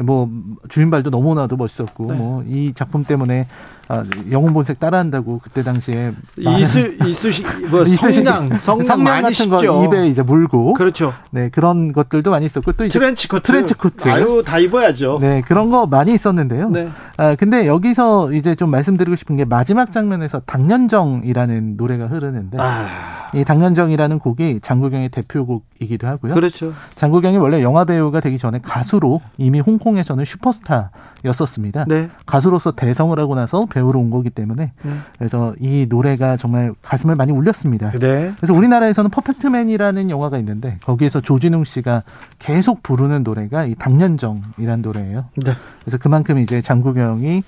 뭐, 0.02 0.30
주인발도 0.68 1.11
너무나도 1.11 1.56
멋있었고, 1.56 2.12
네. 2.12 2.18
뭐, 2.18 2.44
이 2.46 2.72
작품 2.74 3.04
때문에, 3.04 3.46
아, 3.88 4.04
영웅 4.32 4.52
본색 4.52 4.80
따라한다고 4.80 5.40
그때 5.42 5.62
당시에. 5.62 6.12
이수 6.37 6.80
이쑤시개 7.07 7.44
뭐 7.70 7.85
성냥 7.87 8.59
성냥 8.59 9.02
많이 9.02 9.32
거. 9.48 9.85
입에 9.85 10.09
이제 10.09 10.22
물고. 10.22 10.74
그렇죠. 10.74 11.12
네, 11.30 11.50
그런 11.50 11.92
것들도 11.92 12.30
많이 12.30 12.46
있었고, 12.46 12.72
또. 12.72 12.88
트렌치 12.88 13.28
코트. 13.28 13.44
트렌치 13.44 13.74
코트. 13.74 14.09
아유 14.09 14.42
다 14.44 14.59
입어야죠. 14.59 15.18
네, 15.20 15.40
그런 15.46 15.70
거 15.70 15.87
많이 15.87 16.12
있었는데요. 16.12 16.68
네. 16.70 16.88
아, 17.16 17.37
근데 17.37 17.66
여기서 17.66 18.32
이제 18.32 18.56
좀 18.56 18.70
말씀드리고 18.70 19.14
싶은 19.14 19.37
게 19.37 19.44
마지막 19.44 19.92
장면에서 19.92 20.40
당년정이라는 20.40 21.76
노래가 21.76 22.06
흐르는데 22.09 22.59
아 22.61 23.16
이 23.37 23.44
당년정이라는 23.44 24.18
곡이 24.18 24.61
장국영의 24.62 25.11
대표곡이기도 25.11 26.06
하고요. 26.06 26.32
그렇죠. 26.32 26.72
장국영이 26.94 27.37
원래 27.37 27.62
영화 27.62 27.85
배우가 27.85 28.20
되기 28.20 28.38
전에 28.38 28.61
가수로 28.62 29.20
이미 29.37 29.61
홍콩 29.61 29.86
에서는 29.99 30.25
슈퍼스타였었습니다. 30.25 31.85
네. 31.88 32.09
가수로서 32.27 32.72
대성을 32.72 33.18
하고 33.18 33.35
나서 33.35 33.66
배우로 33.66 34.01
온 34.01 34.11
거기 34.11 34.31
때문에 34.31 34.72
네. 34.83 34.90
그래서 35.18 35.55
이 35.61 35.87
노래가 35.88 36.37
정말 36.37 36.75
가슴을 36.83 37.14
많이 37.14 37.33
울렸습니다. 37.33 37.90
네. 37.92 38.33
그래서 38.37 38.53
우리나라에서는 38.53 39.11
퍼펙트맨이라는 39.11 40.11
영화가 40.11 40.38
있는데 40.38 40.79
거기에서 40.85 41.20
조진웅 41.20 41.64
씨가 41.64 42.03
계속 42.38 42.83
부르는 42.83 43.22
노래가 43.22 43.64
이 43.64 43.75
당년정이라는 43.77 44.83
노래예요. 44.83 45.27
네. 45.37 45.53
그래서 45.81 45.99
그만큼 45.99 46.38
이제 46.38 46.61
장국영이 46.61 47.38
어, 47.38 47.42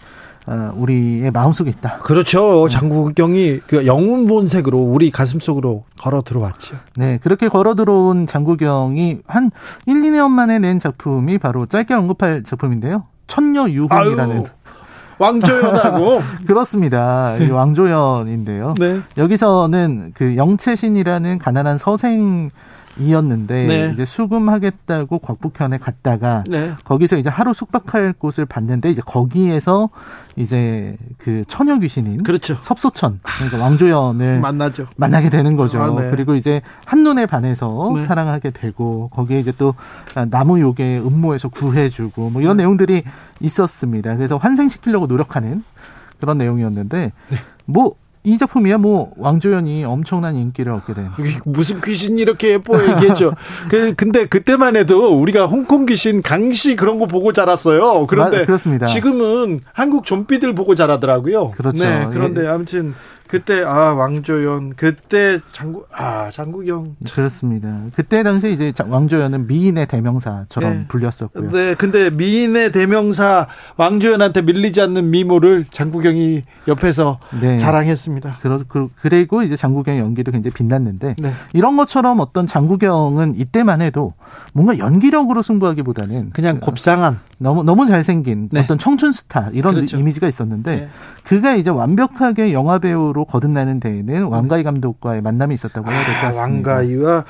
우리의 0.75 1.31
마음속에 1.31 1.71
있다. 1.71 1.99
그렇죠. 1.99 2.69
장국경이 2.69 3.61
그 3.67 3.87
영웅 3.87 4.27
본색으로 4.27 4.79
우리 4.79 5.11
가슴 5.11 5.41
속으로 5.41 5.85
걸어 5.99 6.23
들어왔죠. 6.23 6.77
네, 6.97 7.19
그렇게 7.23 7.49
걸어 7.49 7.75
들어온 7.75 8.27
장국영이 8.27 9.19
한 9.27 9.51
1, 9.87 9.95
2년 9.95 10.31
만에 10.31 10.59
낸 10.59 10.79
작품이 10.79 11.39
바로 11.39 11.67
짧게 11.67 11.95
언급할 11.95 12.45
작품인데요. 12.45 13.05
천녀 13.27 13.69
유혼이라는 13.69 14.47
왕조연하고 15.19 16.23
그렇습니다. 16.47 17.37
이 17.37 17.51
왕조연인데요. 17.51 18.75
네. 18.79 19.01
여기서는 19.17 20.13
그 20.15 20.37
영채신이라는 20.37 21.39
가난한 21.39 21.79
서생 21.79 22.51
이었는데 22.99 23.67
네. 23.67 23.91
이제 23.93 24.05
수금하겠다고 24.05 25.19
곽북현에 25.19 25.79
갔다가 25.79 26.45
네. 26.49 26.73
거기서 26.85 27.17
이제 27.17 27.31
하루 27.31 27.53
숙박할 27.55 28.15
곳을 28.15 28.45
봤는데 28.45 28.91
이제 28.91 29.03
거기에서 29.05 29.89
이제 30.37 30.97
그 31.19 31.43
처녀 31.49 31.79
귀신인 31.79 32.23
그렇죠. 32.23 32.55
섭소천 32.61 33.21
그러니까 33.23 33.59
왕조연을 33.63 34.41
만나죠. 34.41 34.87
만나게 34.97 35.31
되는 35.31 35.57
거죠. 35.57 35.81
아, 35.81 35.91
네. 36.01 36.11
그리고 36.11 36.35
이제 36.35 36.61
한 36.85 37.03
눈에 37.03 37.27
반해서 37.27 37.93
네. 37.95 38.05
사랑하게 38.05 38.51
되고 38.51 39.09
거기에 39.09 39.39
이제 39.41 39.53
또 39.59 39.75
나무 40.31 40.61
요괴 40.61 40.99
음모에서 40.99 41.49
구해주고 41.49 42.31
뭐 42.31 42.43
이런 42.43 42.57
네. 42.57 42.63
내용들이 42.63 43.05
있었습니다. 43.41 44.17
그래서 44.17 44.37
환생시키려고 44.37 45.07
노력하는 45.07 45.63
그런 46.21 46.39
내용이었는데 46.39 47.13
네. 47.31 47.37
뭐 47.65 47.95
이 48.25 48.37
작품이야 48.37 48.79
뭐 48.79 49.13
왕조연이 49.17 49.85
엄청난 49.85 50.37
인기를 50.37 50.73
얻게 50.73 50.95
된 50.95 51.11
무슨 51.45 51.81
귀신이 51.81 52.21
이렇게 52.21 52.53
예뻐 52.53 52.81
얘기했죠. 52.83 53.35
그 53.71 53.95
근데 53.95 54.27
그때만 54.27 54.77
해도 54.77 55.19
우리가 55.19 55.47
홍콩 55.47 55.87
귀신 55.87 56.21
강시 56.23 56.77
그런 56.77 56.99
거 56.99 57.07
보고 57.07 57.33
자랐어요. 57.33 58.07
그런데 58.07 58.47
마-. 58.81 58.87
지금은 58.87 59.61
한국 59.73 60.05
좀비들 60.05 60.55
보고 60.55 60.75
자라더라고요. 60.75 61.53
그렇죠. 61.53 61.83
네, 61.83 62.09
그런데 62.13 62.45
예. 62.45 62.49
아무튼 62.49 62.95
그때 63.29 63.63
아 63.63 63.93
왕조연 63.93 64.75
그때 64.75 65.39
장국 65.53 65.87
아 65.93 66.31
장국영 66.31 66.97
그렇습니다. 67.13 67.83
그때 67.95 68.23
당시 68.23 68.53
이제 68.53 68.73
자- 68.73 68.87
왕조연은 68.89 69.47
미인의 69.47 69.87
대명사처럼 69.87 70.71
네. 70.73 70.85
불렸었고요. 70.89 71.51
네, 71.51 71.75
근데 71.75 72.09
미인의 72.11 72.73
대명사 72.73 73.47
왕조연한테 73.77 74.43
밀리지 74.43 74.81
않는 74.81 75.11
미모를 75.11 75.67
장국영이 75.71 76.43
옆에서 76.67 77.19
네. 77.41 77.59
자랑했습니다. 77.59 78.39
그러, 78.41 78.61
그, 78.67 78.89
그리고 79.03 79.43
이제 79.43 79.57
장국영의 79.57 80.01
연기도 80.01 80.33
굉장히 80.33 80.55
빛났는데 80.55 81.17
네. 81.19 81.33
이런 81.53 81.77
것처럼 81.77 82.21
어떤 82.21 82.47
장국영은 82.47 83.35
이때만 83.39 83.83
해도 83.83 84.15
뭔가 84.55 84.79
연기력으로 84.79 85.43
승부하기보다는 85.43 86.31
그냥 86.31 86.61
곱상한 86.61 87.21
너무 87.39 87.63
너무 87.63 87.87
잘생긴 87.87 88.49
네. 88.51 88.61
어떤 88.61 88.79
청춘 88.79 89.13
스타 89.13 89.51
이런 89.53 89.75
그렇죠. 89.75 89.99
이미지가 89.99 90.27
있었는데 90.29 90.77
네. 90.77 90.89
그가 91.25 91.55
이제 91.55 91.71
완벽하게 91.71 92.53
영화 92.53 92.79
배우로 92.79 93.18
거듭나는 93.25 93.81
데에는 93.81 94.25
왕가희 94.27 94.63
감독과의 94.63 95.23
만남이 95.23 95.55
있었다고 95.55 95.91
해야 95.91 95.99
될것 96.05 96.17
아, 96.17 96.27
같습니다. 96.33 96.71
왕가이와 96.73 97.25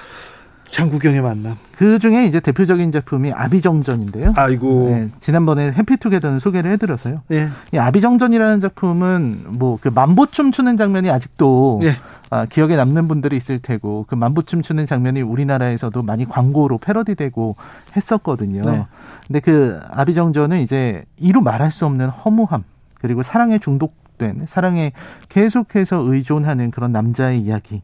장국영의 0.70 1.22
만남. 1.22 1.56
그 1.76 1.98
중에 1.98 2.26
이제 2.26 2.40
대표적인 2.40 2.92
작품이 2.92 3.32
아비정전인데요. 3.32 4.34
아이고. 4.36 4.88
네, 4.90 5.08
지난번에 5.20 5.72
해피투게더는 5.72 6.38
소개를 6.40 6.70
해드렸어요. 6.72 7.22
네. 7.28 7.48
이 7.72 7.78
아비정전이라는 7.78 8.60
작품은 8.60 9.44
뭐 9.48 9.78
그 9.80 9.88
만보춤 9.88 10.52
추는 10.52 10.76
장면이 10.76 11.10
아직도 11.10 11.80
네. 11.82 11.90
아, 12.30 12.44
기억에 12.44 12.76
남는 12.76 13.08
분들이 13.08 13.38
있을 13.38 13.60
테고 13.60 14.04
그 14.08 14.14
만보춤 14.14 14.60
추는 14.60 14.84
장면이 14.84 15.22
우리나라에서도 15.22 16.02
많이 16.02 16.28
광고로 16.28 16.76
패러디되고 16.78 17.56
했었거든요. 17.96 18.60
네. 18.62 18.86
근데 19.26 19.40
그 19.40 19.80
아비정전은 19.90 20.60
이제 20.60 21.04
이루 21.16 21.40
말할 21.40 21.70
수 21.70 21.86
없는 21.86 22.10
허무함 22.10 22.64
그리고 23.00 23.22
사랑에 23.22 23.58
중독 23.58 23.94
된 24.18 24.44
사랑에 24.46 24.92
계속해서 25.28 26.02
의존하는 26.02 26.70
그런 26.70 26.92
남자의 26.92 27.40
이야기. 27.40 27.82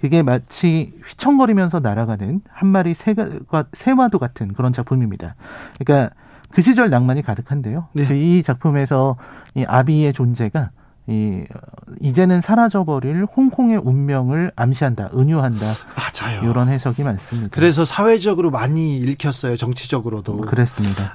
그게 0.00 0.22
마치 0.22 0.92
휘청거리면서 1.04 1.80
날아가는 1.80 2.40
한 2.48 2.68
마리 2.68 2.94
새가, 2.94 3.28
새와도 3.72 4.18
같은 4.18 4.52
그런 4.52 4.72
작품입니다. 4.72 5.34
그러니까 5.78 6.14
그 6.50 6.62
시절 6.62 6.90
낭만이 6.90 7.22
가득한데요. 7.22 7.88
네. 7.92 8.06
그이 8.06 8.42
작품에서 8.42 9.16
이 9.54 9.64
아비의 9.66 10.12
존재가 10.12 10.70
이 11.08 11.42
어, 11.54 11.58
이제는 12.00 12.42
사라져버릴 12.42 13.26
홍콩의 13.34 13.78
운명을 13.82 14.52
암시한다, 14.56 15.08
은유한다 15.16 15.64
맞아요. 15.96 16.42
이런 16.50 16.68
해석이 16.68 17.02
많습니다. 17.02 17.48
그래서 17.50 17.86
사회적으로 17.86 18.50
많이 18.50 18.98
읽혔어요. 18.98 19.56
정치적으로도. 19.56 20.42
그랬습니다. 20.42 21.14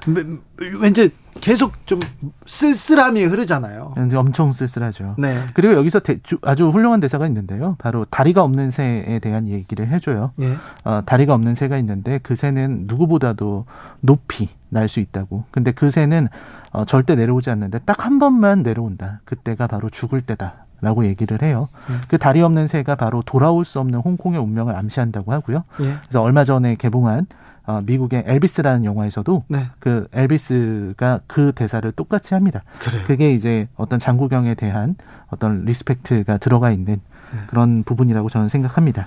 왠지 0.80 1.10
계속 1.40 1.86
좀 1.86 2.00
쓸쓸함이 2.46 3.22
흐르잖아요. 3.24 3.92
근데 3.94 4.16
엄청 4.16 4.50
쓸쓸하죠. 4.52 5.14
네. 5.18 5.44
그리고 5.54 5.74
여기서 5.74 6.00
대- 6.00 6.18
주- 6.22 6.38
아주 6.42 6.68
훌륭한 6.70 6.98
대사가 7.00 7.26
있는데요. 7.28 7.76
바로 7.78 8.04
다리가 8.06 8.42
없는 8.42 8.70
새에 8.72 9.20
대한 9.20 9.46
얘기를 9.48 9.88
해줘요. 9.88 10.32
예. 10.40 10.56
어, 10.84 11.02
다리가 11.06 11.34
없는 11.34 11.54
새가 11.54 11.78
있는데 11.78 12.18
그 12.22 12.34
새는 12.36 12.84
누구보다도 12.88 13.66
높이 14.00 14.48
날 14.68 14.88
수 14.88 14.98
있다고. 15.00 15.44
근데 15.52 15.70
그 15.70 15.90
새는 15.90 16.28
어, 16.74 16.84
절대 16.84 17.14
내려오지 17.14 17.50
않는데 17.50 17.78
딱 17.80 18.04
한 18.04 18.18
번만 18.18 18.62
내려온다. 18.62 19.20
그때가 19.24 19.66
바로 19.66 19.88
죽을 19.88 20.20
때다. 20.20 20.54
라고 20.80 21.06
얘기를 21.06 21.40
해요. 21.40 21.68
음. 21.88 22.00
그 22.08 22.18
다리 22.18 22.42
없는 22.42 22.66
새가 22.66 22.96
바로 22.96 23.22
돌아올 23.22 23.64
수 23.64 23.80
없는 23.80 24.00
홍콩의 24.00 24.38
운명을 24.38 24.76
암시한다고 24.76 25.32
하고요. 25.32 25.64
예. 25.80 25.94
그래서 26.02 26.20
얼마 26.20 26.44
전에 26.44 26.74
개봉한 26.74 27.26
어, 27.66 27.80
미국의 27.86 28.24
엘비스라는 28.26 28.84
영화에서도 28.84 29.44
네. 29.48 29.68
그 29.78 30.06
엘비스가 30.12 31.20
그 31.26 31.52
대사를 31.54 31.90
똑같이 31.92 32.34
합니다. 32.34 32.62
그래요. 32.80 33.02
그게 33.06 33.32
이제 33.32 33.66
어떤 33.76 33.98
장구경에 33.98 34.54
대한 34.56 34.96
어떤 35.28 35.64
respect가 35.64 36.36
들어가 36.36 36.70
있는 36.70 37.00
네. 37.32 37.38
그런 37.46 37.82
부분이라고 37.84 38.28
저는 38.28 38.48
생각합니다. 38.48 39.06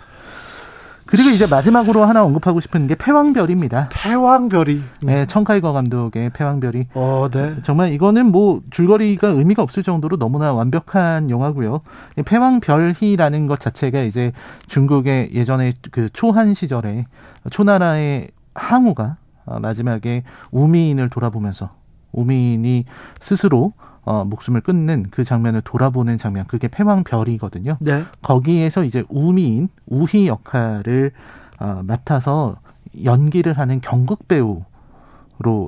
그리고 1.08 1.30
이제 1.30 1.48
마지막으로 1.48 2.04
하나 2.04 2.24
언급하고 2.24 2.60
싶은 2.60 2.88
게 2.88 2.96
패왕별희입니다. 2.96 3.90
패왕별희. 3.92 4.82
네, 5.04 5.26
첸카이거 5.26 5.72
감독의 5.74 6.32
패왕별희 6.32 6.88
어, 6.94 7.28
네. 7.32 7.56
정말 7.64 7.94
이거는 7.94 8.32
뭐 8.32 8.62
줄거리가 8.70 9.30
의미가 9.30 9.64
없을 9.64 9.84
정도로 9.84 10.18
너무나 10.18 10.54
완벽한 10.54 11.30
영화고요. 11.30 11.82
이 12.18 12.24
패왕별희라는 12.24 13.48
것 13.48 13.60
자체가 13.60 14.02
이제 14.02 14.32
중국의 14.68 15.34
예전에 15.34 15.74
그 15.92 16.10
초한 16.12 16.54
시절에 16.54 17.06
초나라의 17.50 18.30
항우가 18.54 19.18
어, 19.46 19.60
마지막에 19.60 20.24
우미인을 20.52 21.10
돌아보면서 21.10 21.70
우미인이 22.12 22.86
스스로 23.20 23.74
어, 24.08 24.24
목숨을 24.24 24.62
끊는 24.62 25.08
그 25.12 25.26
장면을 25.26 25.60
돌아보는 25.66 26.18
장면, 26.18 26.46
그게 26.48 26.70
패왕별이거든요. 26.70 27.76
네. 27.82 28.04
거기에서 28.22 28.86
이제 28.86 29.04
우미인 29.10 29.68
우희 29.86 30.28
역할을 30.28 31.12
어, 31.60 31.82
맡아서 31.84 32.56
연기를 33.04 33.58
하는 33.58 33.82
경극 33.82 34.30
배우로 34.30 34.64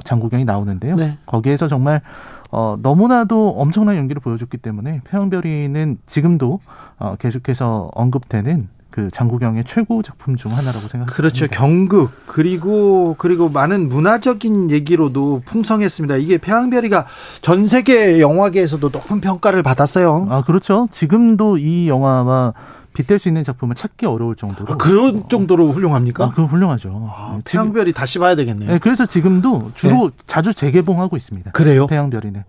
장국영이 0.05 0.45
나오는데요. 0.45 0.95
네. 0.95 1.17
거기에서 1.25 1.67
정말 1.67 2.01
어, 2.49 2.77
너무나도 2.81 3.59
엄청난 3.59 3.97
연기를 3.97 4.21
보여줬기 4.21 4.55
때문에 4.55 5.01
패왕별이는 5.03 5.97
지금도 6.05 6.61
어, 6.97 7.17
계속해서 7.19 7.91
언급되는 7.93 8.69
그 8.91 9.09
장국영의 9.11 9.65
최고 9.67 10.01
작품 10.01 10.35
중 10.35 10.51
하나라고 10.51 10.79
생각합니다. 10.81 11.13
그렇죠. 11.13 11.47
경극 11.47 12.09
그리고 12.25 13.15
그리고 13.17 13.47
많은 13.49 13.87
문화적인 13.87 14.71
얘기로도 14.71 15.41
풍성했습니다. 15.45 16.15
이게 16.17 16.37
패왕별이가 16.39 17.05
전 17.41 17.67
세계 17.67 18.19
영화계에서도 18.19 18.89
높은 18.89 19.21
평가를 19.21 19.61
받았어요. 19.63 20.27
아 20.29 20.43
그렇죠. 20.43 20.87
지금도 20.91 21.59
이 21.59 21.87
영화와 21.87 22.53
빗댈 22.93 23.19
수 23.19 23.27
있는 23.29 23.43
작품을 23.43 23.75
찾기 23.75 24.07
어려울 24.07 24.35
정도로 24.35 24.73
아, 24.73 24.77
그런 24.77 25.29
정도로 25.29 25.69
훌륭합니까? 25.71 26.25
아, 26.25 26.29
그건 26.31 26.45
훌륭하죠. 26.47 27.05
아, 27.07 27.33
네, 27.35 27.41
지금- 27.45 27.51
패왕별이 27.51 27.93
다시 27.93 28.17
봐야 28.17 28.35
되겠네요. 28.35 28.71
네, 28.71 28.79
그래서 28.79 29.05
지금도 29.05 29.71
주로 29.75 30.09
자주 30.25 30.53
재개봉하고 30.53 31.15
있습니다. 31.15 31.51
그래요? 31.51 31.85
태양별이네. 31.87 32.43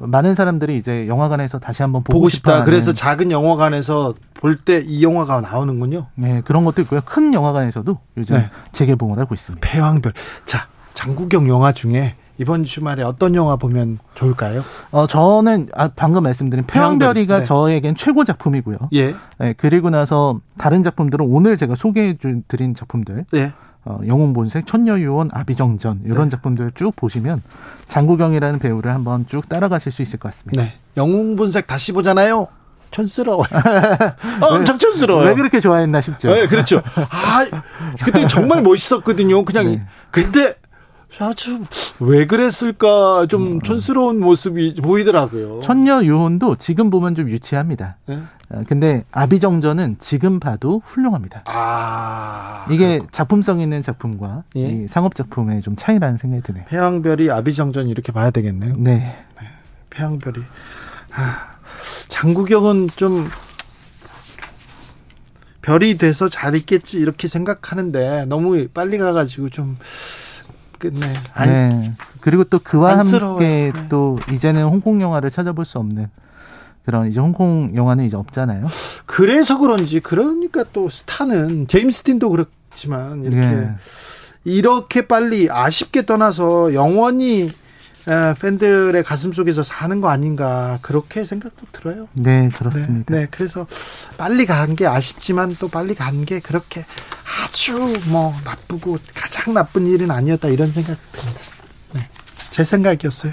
많은 0.00 0.34
사람들이 0.34 0.76
이제 0.76 1.06
영화관에서 1.08 1.58
다시 1.58 1.82
한번 1.82 2.02
보고, 2.02 2.14
보고 2.18 2.28
싶다. 2.28 2.50
싶어하는, 2.52 2.64
그래서 2.64 2.92
작은 2.92 3.30
영화관에서 3.30 4.14
볼 4.34 4.56
때 4.64 4.82
이 4.86 5.02
영화가 5.02 5.40
나오는군요. 5.40 6.06
네, 6.16 6.42
그런 6.44 6.64
것도 6.64 6.82
있고요. 6.82 7.00
큰 7.04 7.32
영화관에서도 7.34 7.98
요즘 8.18 8.36
네. 8.36 8.50
재개봉을 8.72 9.18
하고 9.18 9.34
있습니다. 9.34 9.66
패왕별. 9.66 10.12
자, 10.46 10.66
장국영 10.94 11.48
영화 11.48 11.72
중에 11.72 12.14
이번 12.38 12.64
주말에 12.64 13.02
어떤 13.04 13.34
영화 13.36 13.56
보면 13.56 13.98
좋을까요? 14.14 14.62
어, 14.90 15.06
저는 15.06 15.68
아, 15.74 15.88
방금 15.94 16.24
말씀드린 16.24 16.66
패왕별이가 16.66 17.38
네. 17.40 17.44
저에겐 17.44 17.94
최고 17.96 18.24
작품이고요. 18.24 18.76
예, 18.94 19.14
네, 19.38 19.54
그리고 19.56 19.88
나서 19.90 20.40
다른 20.58 20.82
작품들은 20.82 21.24
오늘 21.28 21.56
제가 21.56 21.74
소개해 21.76 22.16
주- 22.18 22.42
드린 22.48 22.74
작품들, 22.74 23.24
예. 23.34 23.52
어, 23.84 24.00
영웅본색, 24.06 24.66
천녀유원, 24.66 25.30
아비정전 25.32 26.02
이런 26.06 26.24
네. 26.24 26.28
작품들 26.30 26.72
쭉 26.74 26.94
보시면 26.96 27.42
장국영이라는 27.88 28.58
배우를 28.58 28.92
한번 28.92 29.26
쭉 29.28 29.48
따라가실 29.48 29.92
수 29.92 30.02
있을 30.02 30.18
것 30.18 30.30
같습니다. 30.30 30.62
네. 30.62 30.74
영웅본색 30.96 31.66
다시 31.66 31.92
보잖아요. 31.92 32.48
촌스러워요. 32.90 33.48
엄청 34.40 34.78
촌스러워요. 34.78 35.26
왜 35.28 35.34
그렇게 35.34 35.60
좋아했나 35.60 36.00
싶죠. 36.00 36.28
네, 36.28 36.46
그렇죠. 36.46 36.80
아, 36.94 37.44
그때 38.04 38.26
정말 38.28 38.62
멋있었거든요. 38.62 39.44
그냥 39.44 39.64
네. 39.64 39.82
근데 40.10 40.54
아주 41.18 41.64
왜 42.00 42.26
그랬을까 42.26 43.26
좀 43.28 43.60
촌스러운 43.60 44.20
모습이 44.20 44.74
보이더라고요. 44.80 45.60
천녀 45.62 46.02
유혼도 46.02 46.56
지금 46.56 46.90
보면 46.90 47.14
좀 47.16 47.28
유치합니다. 47.28 47.96
네. 48.06 48.22
어, 48.54 48.64
근데 48.66 49.04
아비정전은 49.10 49.96
지금 49.98 50.38
봐도 50.40 50.80
훌륭합니다. 50.84 51.42
아 51.46 52.66
이게 52.70 53.00
작품성 53.12 53.60
있는 53.60 53.82
작품과 53.82 54.44
예. 54.56 54.60
이 54.60 54.88
상업 54.88 55.14
작품의 55.14 55.62
좀 55.62 55.74
차이라는 55.76 56.18
생각이 56.18 56.42
드네요. 56.42 56.64
태양별이 56.68 57.30
아비정전 57.30 57.88
이렇게 57.88 58.12
봐야 58.12 58.30
되겠네요. 58.30 58.74
네. 58.78 59.16
태양별이 59.90 60.40
아, 61.12 61.56
장구경은 62.08 62.88
좀 62.96 63.28
별이 65.62 65.96
돼서 65.96 66.28
잘 66.28 66.54
있겠지 66.56 66.98
이렇게 66.98 67.26
생각하는데 67.26 68.26
너무 68.26 68.68
빨리 68.68 68.98
가가지고 68.98 69.48
좀 69.48 69.78
끝내. 70.78 71.06
안, 71.32 71.48
네. 71.48 71.92
그리고 72.20 72.44
또 72.44 72.58
그와 72.58 72.92
안쓰러워요. 72.98 73.32
함께 73.34 73.72
네. 73.74 73.88
또 73.88 74.18
이제는 74.30 74.64
홍콩 74.64 75.00
영화를 75.00 75.30
찾아볼 75.30 75.64
수 75.64 75.78
없는 75.78 76.08
그런 76.84 77.10
이제 77.10 77.18
홍콩 77.20 77.72
영화는 77.74 78.04
이제 78.06 78.16
없잖아요. 78.16 78.66
그래서 79.06 79.58
그런지 79.58 80.00
그러니까 80.00 80.64
또 80.72 80.88
스타는 80.88 81.66
제임스 81.68 82.02
틴도 82.02 82.28
그렇지만 82.30 83.24
이렇게 83.24 83.46
예. 83.48 83.70
이렇게 84.44 85.06
빨리 85.06 85.48
아쉽게 85.50 86.04
떠나서 86.04 86.74
영원히 86.74 87.50
에, 88.06 88.34
팬들의 88.38 89.02
가슴 89.02 89.32
속에서 89.32 89.62
사는 89.62 89.98
거 90.02 90.10
아닌가 90.10 90.78
그렇게 90.82 91.24
생각도 91.24 91.64
들어요. 91.72 92.06
네, 92.12 92.50
그렇습니다. 92.54 93.14
네, 93.14 93.20
네, 93.22 93.26
그래서 93.30 93.66
빨리 94.18 94.44
간 94.44 94.74
게 94.76 94.86
아쉽지만 94.86 95.56
또 95.58 95.68
빨리 95.68 95.94
간 95.94 96.26
게 96.26 96.40
그렇게 96.40 96.84
아주 97.46 97.72
뭐 98.08 98.34
나쁘고 98.44 98.98
가장 99.14 99.54
나쁜 99.54 99.86
일은 99.86 100.10
아니었다 100.10 100.48
이런 100.48 100.70
생각 100.70 100.98
듭니다. 101.12 101.40
네, 101.94 102.06
제 102.50 102.62
생각이었어요. 102.62 103.32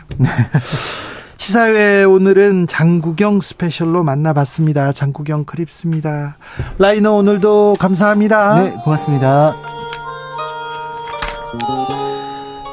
시사회 1.42 2.04
오늘은 2.04 2.68
장국영 2.68 3.42
special로 3.42 4.04
만나봤습니다. 4.04 4.92
장국영 4.92 5.46
특집입니다. 5.46 6.38
라이너 6.78 7.14
오늘도 7.14 7.78
감사합니다. 7.80 8.62
네, 8.62 8.70
고맙습니다. 8.84 9.56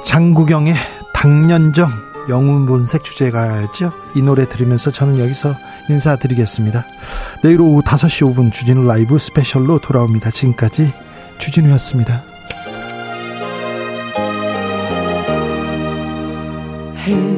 장국영의 0.04 0.74
당년정 1.14 1.88
영웅 2.28 2.66
본색 2.66 3.04
주제가였죠. 3.04 3.90
이 4.14 4.20
노래 4.20 4.46
들으면서 4.46 4.92
저는 4.92 5.18
여기서 5.18 5.54
인사드리겠습니다. 5.88 6.84
내일 7.42 7.62
오후 7.62 7.80
5시 7.80 8.34
5분 8.34 8.52
주진우 8.52 8.86
라이브 8.86 9.18
스페셜로 9.18 9.78
돌아옵니다. 9.78 10.30
지금까지 10.30 10.92
주진우였습니다. 11.38 12.22
輕 17.06 17.37